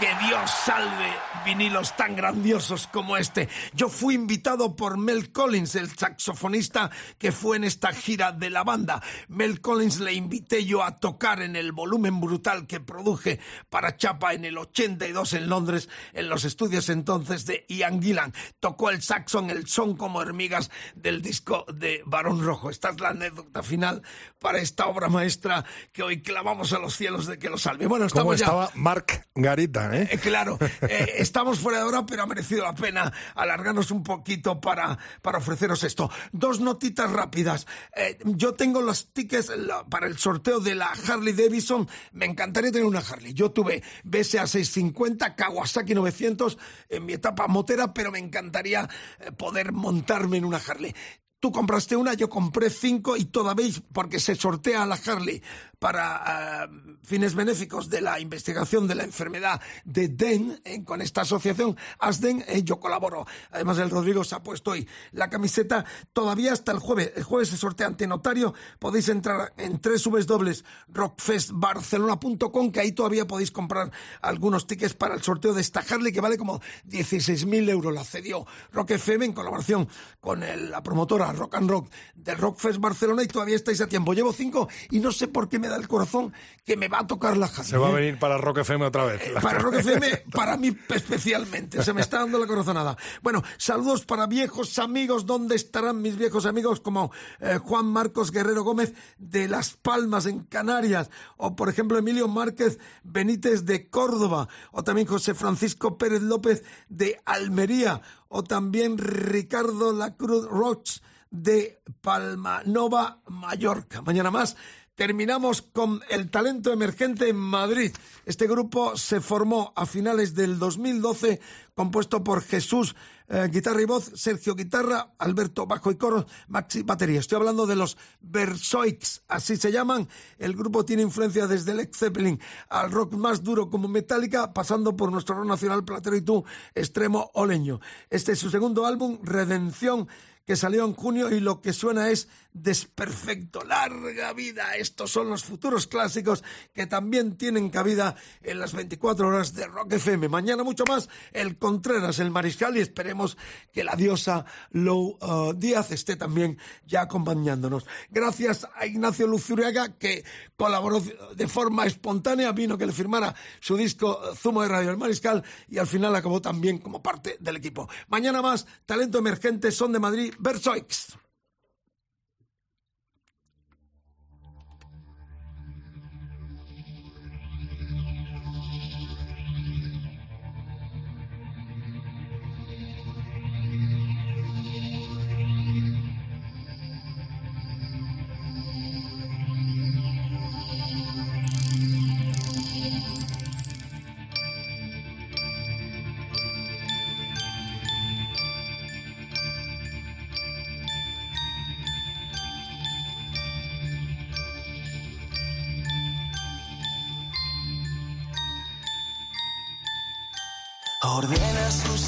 Que 0.00 0.08
Dios 0.26 0.50
salve 0.50 1.12
vinilos 1.44 1.96
tan 1.96 2.16
grandiosos 2.16 2.86
como 2.86 3.16
este. 3.16 3.48
Yo 3.74 3.88
fui 3.88 4.14
invitado 4.14 4.74
por 4.76 4.96
Mel 4.96 5.32
Collins, 5.32 5.74
el 5.74 5.90
saxofonista 5.94 6.90
que 7.18 7.32
fue 7.32 7.56
en 7.56 7.64
esta 7.64 7.92
gira 7.92 8.32
de 8.32 8.50
la 8.50 8.64
banda. 8.64 9.02
Mel 9.28 9.60
Collins 9.60 10.00
le 10.00 10.14
invité 10.14 10.64
yo 10.64 10.82
a 10.82 10.96
tocar 10.98 11.42
en 11.42 11.56
el 11.56 11.72
volumen 11.72 12.20
brutal 12.20 12.66
que 12.66 12.80
produje 12.80 13.40
para 13.68 13.96
Chapa 13.96 14.34
en 14.34 14.44
el 14.44 14.58
82 14.58 15.34
en 15.34 15.48
Londres, 15.48 15.88
en 16.12 16.28
los 16.28 16.44
estudios 16.44 16.88
entonces 16.88 17.46
de 17.46 17.64
Ian 17.68 18.02
Gillan. 18.02 18.32
Tocó 18.60 18.90
el 18.90 19.02
saxo 19.02 19.38
en 19.40 19.50
el 19.50 19.66
son 19.66 19.96
como 19.96 20.20
hormigas 20.20 20.70
del 20.94 21.22
disco 21.22 21.66
de 21.72 22.02
Barón 22.06 22.42
Rojo. 22.42 22.70
Esta 22.70 22.90
es 22.90 23.00
la 23.00 23.10
anécdota 23.10 23.62
final 23.62 24.02
para 24.38 24.58
esta 24.58 24.86
obra 24.86 25.08
maestra 25.08 25.64
que 25.92 26.02
hoy 26.02 26.22
clamamos 26.22 26.72
a 26.72 26.78
los 26.78 26.96
cielos 26.96 27.26
de 27.26 27.38
que 27.38 27.50
lo 27.50 27.58
salve. 27.58 27.86
Bueno, 27.86 28.06
¿Cómo 28.12 28.32
estamos 28.34 28.38
ya. 28.38 28.44
estaba 28.44 28.70
Mark 28.74 29.26
Garita, 29.34 29.96
eh? 29.96 30.08
Eh, 30.10 30.18
claro, 30.18 30.58
eh, 30.88 31.14
estamos 31.34 31.58
fuera 31.58 31.78
de 31.78 31.84
hora, 31.84 32.06
pero 32.06 32.22
ha 32.22 32.26
merecido 32.26 32.62
la 32.62 32.76
pena 32.76 33.12
alargarnos 33.34 33.90
un 33.90 34.04
poquito 34.04 34.60
para, 34.60 34.96
para 35.20 35.38
ofreceros 35.38 35.82
esto. 35.82 36.08
Dos 36.30 36.60
notitas 36.60 37.10
rápidas. 37.10 37.66
Eh, 37.96 38.18
yo 38.24 38.54
tengo 38.54 38.80
los 38.80 39.12
tickets 39.12 39.50
para 39.90 40.06
el 40.06 40.16
sorteo 40.16 40.60
de 40.60 40.76
la 40.76 40.92
Harley 40.92 41.32
Davidson. 41.32 41.88
Me 42.12 42.26
encantaría 42.26 42.70
tener 42.70 42.86
una 42.86 43.00
Harley. 43.00 43.34
Yo 43.34 43.50
tuve 43.50 43.82
BSA 44.04 44.46
650, 44.46 45.34
Kawasaki 45.34 45.92
900 45.92 46.56
en 46.88 47.04
mi 47.04 47.14
etapa 47.14 47.48
motera, 47.48 47.92
pero 47.92 48.12
me 48.12 48.20
encantaría 48.20 48.88
eh, 49.18 49.32
poder 49.32 49.72
montarme 49.72 50.36
en 50.36 50.44
una 50.44 50.58
Harley. 50.58 50.94
Tú 51.40 51.50
compraste 51.50 51.96
una, 51.96 52.14
yo 52.14 52.30
compré 52.30 52.70
cinco 52.70 53.16
y 53.16 53.24
todavía, 53.24 53.70
porque 53.92 54.20
se 54.20 54.36
sortea 54.36 54.86
la 54.86 54.94
Harley 55.04 55.42
para 55.84 56.64
eh, 56.64 56.68
fines 57.02 57.34
benéficos 57.34 57.90
de 57.90 58.00
la 58.00 58.18
investigación 58.18 58.88
de 58.88 58.94
la 58.94 59.04
enfermedad 59.04 59.60
de 59.84 60.08
DEN, 60.08 60.58
eh, 60.64 60.82
con 60.82 61.02
esta 61.02 61.20
asociación 61.20 61.76
ASDEN, 61.98 62.42
eh, 62.48 62.62
yo 62.62 62.80
colaboro. 62.80 63.26
Además, 63.50 63.76
el 63.76 63.90
Rodrigo 63.90 64.24
se 64.24 64.34
ha 64.34 64.42
puesto 64.42 64.70
hoy 64.70 64.88
la 65.12 65.28
camiseta 65.28 65.84
todavía 66.14 66.54
hasta 66.54 66.72
el 66.72 66.78
jueves. 66.78 67.12
El 67.16 67.24
jueves 67.24 67.50
se 67.50 67.58
sortea 67.58 67.86
ante 67.86 68.06
notario. 68.06 68.54
Podéis 68.78 69.10
entrar 69.10 69.52
en 69.58 69.78
www.rockfestbarcelona.com, 69.78 72.72
que 72.72 72.80
ahí 72.80 72.92
todavía 72.92 73.26
podéis 73.26 73.50
comprar 73.50 73.92
algunos 74.22 74.66
tickets 74.66 74.94
para 74.94 75.14
el 75.14 75.20
sorteo 75.20 75.52
de 75.52 75.60
esta 75.60 75.80
Harley, 75.80 76.14
que 76.14 76.22
vale 76.22 76.38
como 76.38 76.62
16.000 76.88 77.68
euros. 77.68 77.92
La 77.92 78.04
cedió 78.04 78.46
Rock 78.72 78.92
FM 78.92 79.26
en 79.26 79.34
colaboración 79.34 79.86
con 80.18 80.40
la 80.40 80.82
promotora 80.82 81.30
Rock 81.34 81.56
and 81.56 81.68
Rock 81.68 81.90
del 82.14 82.38
Rockfest 82.38 82.78
Barcelona 82.78 83.22
y 83.22 83.26
todavía 83.26 83.56
estáis 83.56 83.82
a 83.82 83.86
tiempo. 83.86 84.14
Llevo 84.14 84.32
cinco 84.32 84.70
y 84.90 85.00
no 85.00 85.12
sé 85.12 85.28
por 85.28 85.50
qué 85.50 85.58
me 85.58 85.68
da 85.68 85.73
el 85.76 85.88
corazón 85.88 86.32
que 86.64 86.76
me 86.76 86.88
va 86.88 87.00
a 87.00 87.06
tocar 87.06 87.36
la 87.36 87.46
Harley. 87.46 87.64
Se 87.64 87.76
va 87.76 87.88
a 87.88 87.90
¿eh? 87.90 87.94
venir 87.94 88.18
para 88.18 88.38
Rock 88.38 88.58
FM 88.58 88.86
otra 88.86 89.04
vez. 89.04 89.20
Para 89.42 89.58
Rock 89.58 89.74
FM, 89.74 90.24
para 90.32 90.56
mí 90.56 90.76
especialmente. 90.88 91.82
Se 91.82 91.92
me 91.92 92.00
está 92.00 92.18
dando 92.20 92.38
la 92.38 92.46
corazonada. 92.46 92.96
Bueno, 93.22 93.42
saludos 93.58 94.04
para 94.04 94.26
viejos 94.26 94.78
amigos. 94.78 95.26
¿Dónde 95.26 95.56
estarán 95.56 96.00
mis 96.00 96.16
viejos 96.16 96.46
amigos 96.46 96.80
como 96.80 97.12
eh, 97.40 97.58
Juan 97.62 97.86
Marcos 97.86 98.30
Guerrero 98.30 98.64
Gómez 98.64 98.94
de 99.18 99.48
Las 99.48 99.74
Palmas 99.74 100.26
en 100.26 100.44
Canarias? 100.44 101.10
O 101.36 101.54
por 101.54 101.68
ejemplo 101.68 101.98
Emilio 101.98 102.28
Márquez 102.28 102.78
Benítez 103.02 103.64
de 103.64 103.90
Córdoba. 103.90 104.48
O 104.72 104.82
también 104.82 105.06
José 105.06 105.34
Francisco 105.34 105.98
Pérez 105.98 106.22
López 106.22 106.64
de 106.88 107.20
Almería. 107.26 108.00
O 108.28 108.42
también 108.42 108.96
Ricardo 108.98 109.92
Lacruz 109.92 110.46
Roch 110.48 111.00
de 111.34 111.82
Palmanova, 112.00 113.20
Mallorca. 113.26 114.02
Mañana 114.02 114.30
más. 114.30 114.56
Terminamos 114.94 115.60
con 115.60 116.02
el 116.08 116.30
talento 116.30 116.72
emergente 116.72 117.28
en 117.28 117.34
Madrid. 117.34 117.92
Este 118.26 118.46
grupo 118.46 118.96
se 118.96 119.20
formó 119.20 119.72
a 119.74 119.86
finales 119.86 120.36
del 120.36 120.60
2012, 120.60 121.40
compuesto 121.74 122.22
por 122.22 122.42
Jesús, 122.42 122.94
eh, 123.26 123.48
guitarra 123.50 123.82
y 123.82 123.86
voz, 123.86 124.12
Sergio, 124.14 124.54
guitarra, 124.54 125.14
Alberto, 125.18 125.66
bajo 125.66 125.90
y 125.90 125.96
coro, 125.96 126.26
Maxi, 126.46 126.84
batería. 126.84 127.18
Estoy 127.18 127.38
hablando 127.38 127.66
de 127.66 127.74
los 127.74 127.98
Versoix, 128.20 129.22
así 129.26 129.56
se 129.56 129.72
llaman. 129.72 130.08
El 130.38 130.54
grupo 130.54 130.84
tiene 130.84 131.02
influencia 131.02 131.48
desde 131.48 131.72
el 131.72 131.90
Zeppelin 131.92 132.38
al 132.68 132.92
rock 132.92 133.14
más 133.14 133.42
duro 133.42 133.70
como 133.70 133.88
Metallica, 133.88 134.52
pasando 134.52 134.96
por 134.96 135.10
nuestro 135.10 135.34
rock 135.34 135.46
nacional 135.46 135.84
Platero 135.84 136.14
y 136.14 136.22
tú, 136.22 136.44
extremo 136.72 137.32
oleño. 137.34 137.80
Este 138.10 138.30
es 138.30 138.38
su 138.38 138.48
segundo 138.48 138.86
álbum, 138.86 139.18
Redención 139.24 140.06
que 140.44 140.56
salió 140.56 140.84
en 140.84 140.94
junio 140.94 141.30
y 141.30 141.40
lo 141.40 141.60
que 141.60 141.72
suena 141.72 142.10
es 142.10 142.28
desperfecto. 142.54 143.64
Larga 143.64 144.32
vida. 144.32 144.76
Estos 144.76 145.10
son 145.10 145.28
los 145.28 145.44
futuros 145.44 145.86
clásicos 145.86 146.44
que 146.72 146.86
también 146.86 147.36
tienen 147.36 147.68
cabida 147.68 148.14
en 148.42 148.60
las 148.60 148.72
24 148.72 149.26
horas 149.26 149.54
de 149.54 149.66
Rock 149.66 149.94
FM. 149.94 150.28
Mañana 150.28 150.62
mucho 150.62 150.84
más 150.88 151.08
el 151.32 151.58
Contreras, 151.58 152.20
el 152.20 152.30
Mariscal 152.30 152.76
y 152.76 152.80
esperemos 152.80 153.36
que 153.72 153.84
la 153.84 153.96
diosa 153.96 154.44
Lou 154.70 155.18
uh, 155.20 155.52
Díaz 155.52 155.90
esté 155.90 156.16
también 156.16 156.58
ya 156.86 157.02
acompañándonos. 157.02 157.86
Gracias 158.10 158.66
a 158.76 158.86
Ignacio 158.86 159.26
Luzuriaga 159.26 159.98
que 159.98 160.24
colaboró 160.56 161.02
de 161.34 161.48
forma 161.48 161.86
espontánea, 161.86 162.52
vino 162.52 162.78
que 162.78 162.86
le 162.86 162.92
firmara 162.92 163.34
su 163.60 163.76
disco 163.76 164.20
eh, 164.30 164.36
Zumo 164.36 164.62
de 164.62 164.68
Radio 164.68 164.90
El 164.90 164.96
Mariscal 164.96 165.42
y 165.68 165.78
al 165.78 165.86
final 165.88 166.14
acabó 166.14 166.40
también 166.40 166.78
como 166.78 167.02
parte 167.02 167.36
del 167.40 167.56
equipo. 167.56 167.88
Mañana 168.08 168.40
más, 168.42 168.66
talento 168.86 169.18
emergente, 169.18 169.72
son 169.72 169.92
de 169.92 169.98
Madrid, 169.98 170.33
Versoix. 170.40 171.16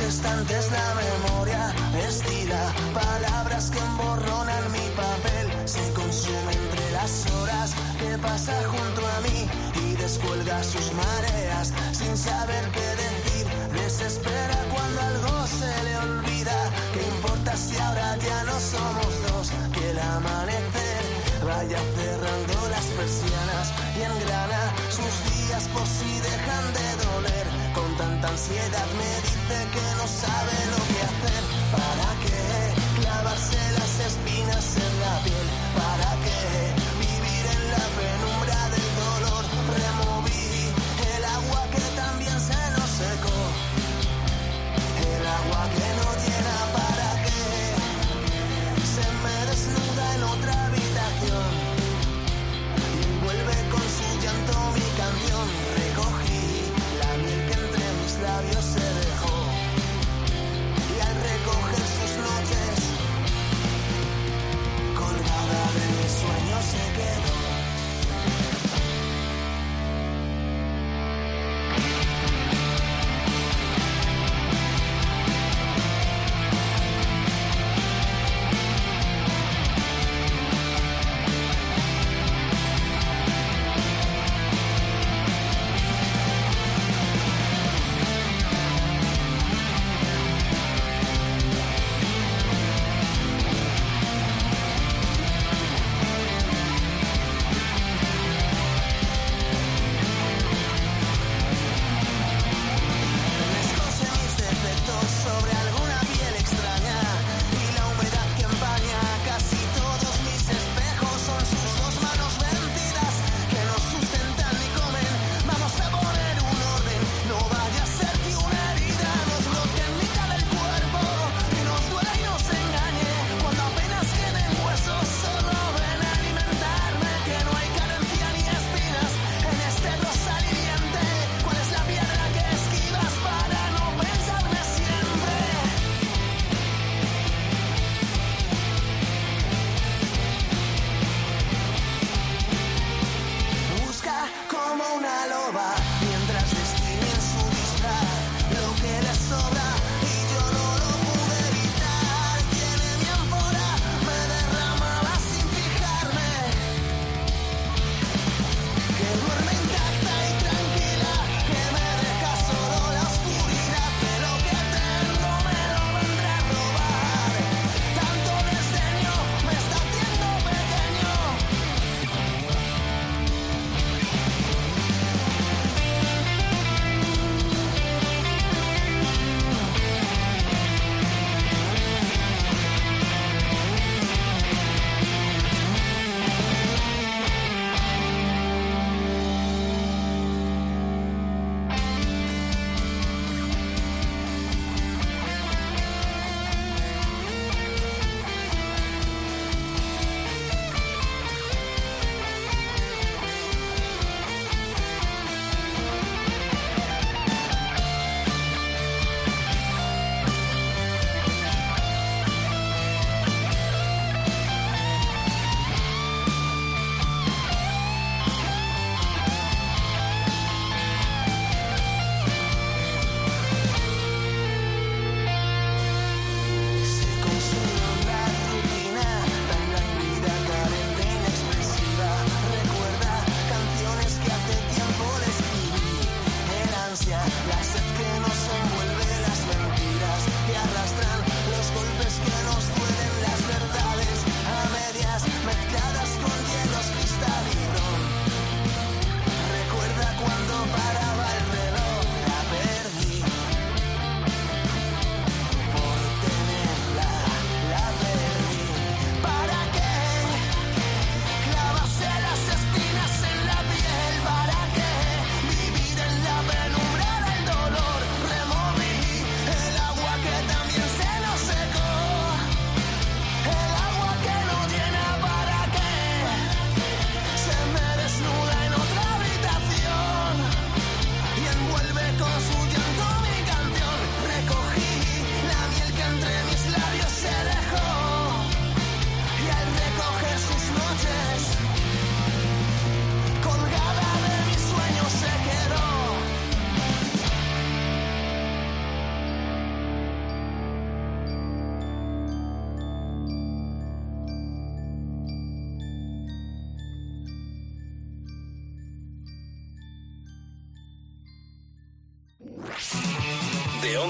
Estantes 0.07 0.71
la 0.71 0.95
memoria, 0.95 1.75
estila 2.07 2.73
palabras 2.95 3.71
que 3.71 3.79
emborronan 3.79 4.71
mi 4.71 4.87
papel. 4.95 5.47
Se 5.69 5.93
consume 5.93 6.53
entre 6.53 6.91
las 6.93 7.27
horas 7.33 7.75
que 7.99 8.17
pasa 8.19 8.55
junto 8.73 9.01
a 9.07 9.21
mí 9.27 9.49
y 9.85 9.97
descuelga 9.97 10.63
sus 10.63 10.93
mareas 10.93 11.73
sin 11.93 12.17
saber 12.17 12.65
qué 12.71 12.89
decir. 13.05 13.47
Desespera 13.73 14.59
cuando 14.73 15.01
algo 15.01 15.47
se 15.47 15.85
le 15.85 15.97
olvida. 15.99 16.59
¿Qué 16.95 17.03
importa 17.15 17.57
si 17.57 17.77
ahora 17.77 18.17
ya 18.17 18.45
no 18.45 18.57
somos 18.61 19.13
dos? 19.29 19.47
Que 19.75 19.91
el 19.91 19.99
amanecer 19.99 21.05
vaya 21.45 21.81
cerrando 21.99 22.69
las 22.71 22.87
persianas 22.99 23.67
y 23.99 24.03
engrana 24.03 24.63
sus 24.89 25.15
días 25.31 25.65
por 25.75 25.87
si 25.87 26.11
dejan 26.21 26.67
de 26.79 26.89
doler. 27.05 27.47
Con 27.75 27.97
tanta 27.97 28.29
ansiedad 28.29 28.89
me 28.99 29.36
dice 29.49 29.69
que 29.73 29.97
no 29.97 30.07
sabe 30.07 30.53
lo 30.71 30.77
que 30.77 31.03
hacer. 31.03 31.45
¿Para 31.73 32.06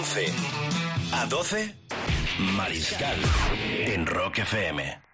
11 0.06 0.32
a 1.12 1.26
12, 1.26 1.74
Mariscal 2.38 3.18
en 3.86 4.06
Rock 4.06 4.38
FM. 4.38 5.05